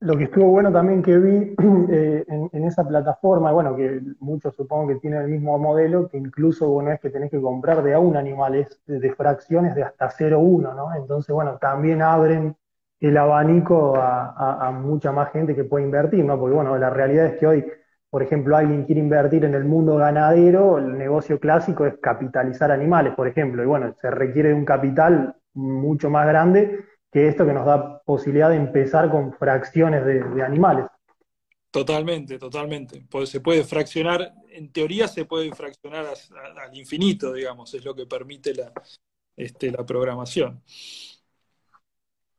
[0.00, 1.54] Lo que estuvo bueno también que vi
[1.90, 6.68] eh, en, esa plataforma, bueno, que muchos supongo que tienen el mismo modelo, que incluso
[6.70, 10.74] bueno, es que tenés que comprar de a un animales de, fracciones de hasta 0,1,
[10.74, 10.94] ¿no?
[10.94, 12.56] Entonces, bueno, también abren
[12.98, 16.38] el abanico a, mucha más gente que puede invertir, ¿no?
[16.38, 17.66] Porque, bueno, la realidad es que hoy,
[18.08, 23.14] por ejemplo, alguien quiere invertir en el mundo ganadero, el negocio clásico es capitalizar animales,
[23.14, 27.66] por ejemplo, y bueno, se requiere un capital mucho más grande que esto que nos
[27.66, 30.86] da posibilidad de empezar con fracciones de, animales.
[31.70, 33.04] Totalmente, totalmente.
[33.08, 38.06] Pues se puede fraccionar, en teoría se puede fraccionar al infinito, digamos, es lo que
[38.06, 38.72] permite la,
[39.36, 40.62] este, la programación.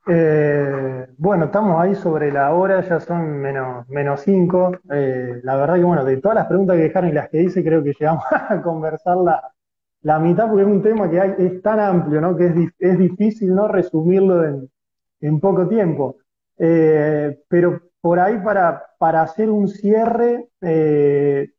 [0.07, 4.71] Eh, bueno, estamos ahí sobre la hora, ya son menos, menos cinco.
[4.91, 7.63] Eh, la verdad que, bueno, de todas las preguntas que dejaron y las que hice,
[7.63, 9.17] creo que llegamos a conversar
[10.01, 12.35] la, mitad, porque es un tema que es tan amplio, ¿no?
[12.35, 14.69] Que es, es difícil no resumirlo
[15.19, 16.17] en, poco tiempo.
[16.57, 21.49] Eh, pero por ahí, para, para hacer un cierre, eh,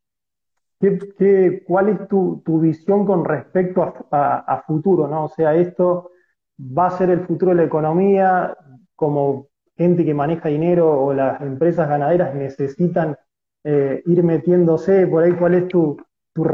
[0.81, 5.25] ¿qué, cuál es tu, tu, visión con respecto a, a, futuro, ¿no?
[5.25, 6.11] O sea, esto
[6.59, 8.57] va a ser el futuro de la economía,
[8.97, 13.17] como gente que maneja dinero o las empresas ganaderas necesitan
[13.65, 15.97] eh, ir metiéndose, por ahí, ¿cuál es tu,
[16.33, 16.45] tu,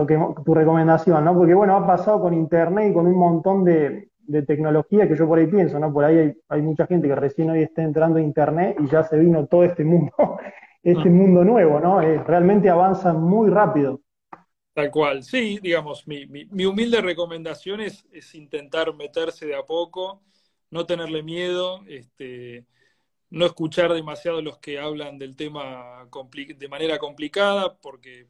[0.45, 1.37] tu, recomendación, ¿no?
[1.37, 4.09] Porque bueno, ha pasado con Internet y con un montón de,
[4.47, 5.93] tecnología que yo por ahí pienso, ¿no?
[5.93, 9.19] Por ahí hay, mucha gente que recién hoy está entrando a Internet y ya se
[9.19, 10.13] vino todo este mundo,
[10.83, 11.15] este mm.
[11.15, 12.03] mundo nuevo, ¿no?
[12.03, 14.01] Eh, realmente avanza muy rápido.
[14.75, 20.23] Tal cual, sí, digamos, mi, mi, humilde recomendación es, intentar meterse de a poco,
[20.71, 22.65] no tenerle miedo, este,
[23.31, 26.07] no escuchar demasiado los que hablan del tema
[26.57, 28.29] de manera complicada, porque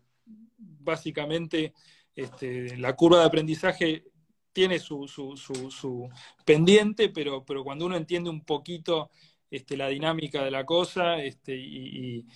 [0.59, 1.72] básicamente
[2.14, 4.05] este, la curva de aprendizaje
[4.53, 6.11] tiene su, su,
[6.45, 9.11] pendiente, pero, pero, cuando uno entiende un poquito
[9.51, 12.26] este, la dinámica de la cosa este, y,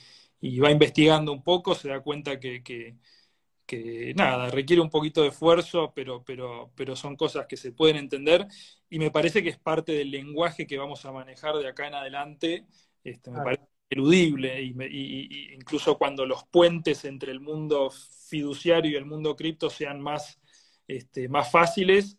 [0.61, 5.93] va investigando un poco, se da cuenta que, que, nada, requiere un poquito de esfuerzo,
[5.95, 8.47] pero, pero, pero son cosas que se pueden entender
[8.89, 11.95] y me parece que es parte del lenguaje que vamos a manejar de acá en
[11.95, 12.67] adelante.
[13.03, 17.91] Este, me parece eludible, y, incluso cuando los puentes entre el mundo
[18.29, 20.41] fiduciario y el mundo cripto sean más,
[20.89, 22.19] este, más fáciles,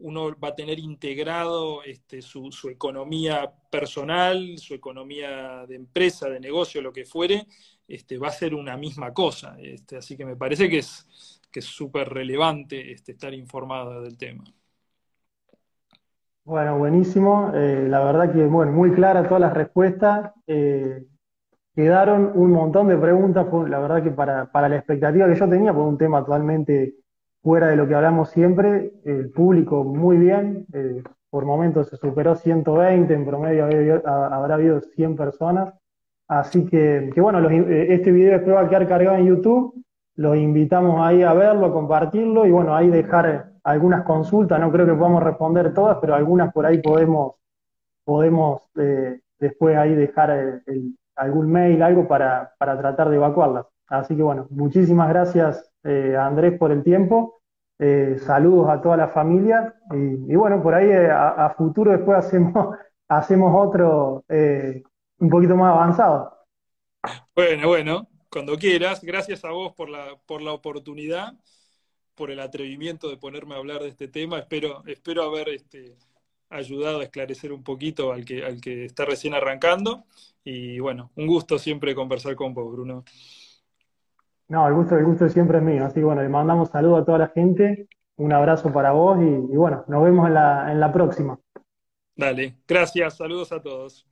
[0.00, 6.80] uno va a tener integrado este, su, economía personal, su economía de empresa, de negocio,
[6.80, 7.46] lo que fuere,
[7.86, 9.56] este, va a ser una misma cosa.
[9.60, 14.44] Este, así que me parece que es que súper relevante este, estar informado del tema.
[16.50, 17.52] Bueno, buenísimo.
[17.54, 20.32] Eh, la verdad que, bueno, muy clara todas las respuestas.
[20.48, 21.06] Eh,
[21.76, 25.72] quedaron un montón de preguntas, la verdad que para, para, la expectativa que yo tenía,
[25.72, 26.96] por un tema totalmente
[27.40, 32.34] fuera de lo que hablamos siempre, el público muy bien, eh, por momentos se superó
[32.34, 35.72] 120, en promedio habrá habido 100 personas.
[36.26, 39.84] Así que, que bueno, este video después va a quedar cargado en YouTube.
[40.16, 44.86] Los invitamos ahí a verlo, a compartirlo y bueno, ahí dejar algunas consultas, no creo
[44.86, 47.34] que podamos responder todas, pero algunas por ahí podemos,
[48.04, 50.62] podemos eh, después ahí dejar
[51.16, 53.66] algún mail, algo para, para, tratar de evacuarlas.
[53.86, 57.42] Así que bueno, muchísimas gracias eh, Andrés por el tiempo,
[57.78, 62.76] eh, saludos a toda la familia y, bueno, por ahí a, futuro después hacemos,
[63.08, 66.36] hacemos otro un poquito más avanzado.
[67.34, 71.32] Bueno, bueno, cuando quieras, gracias a vos por la, por la oportunidad
[72.20, 74.40] por el atrevimiento de ponerme a hablar de este tema.
[74.40, 75.96] Espero, espero haber este,
[76.50, 80.04] ayudado a esclarecer un poquito al que, al que está recién arrancando.
[80.44, 83.04] Y bueno, un gusto siempre conversar con vos, Bruno.
[84.48, 85.86] No, el gusto, el gusto siempre es mío.
[85.86, 89.24] Así que bueno, le mandamos saludos a toda la gente, un abrazo para vos y,
[89.24, 91.40] y bueno, nos vemos en la, en la próxima.
[92.14, 94.09] Dale, gracias, saludos a todos.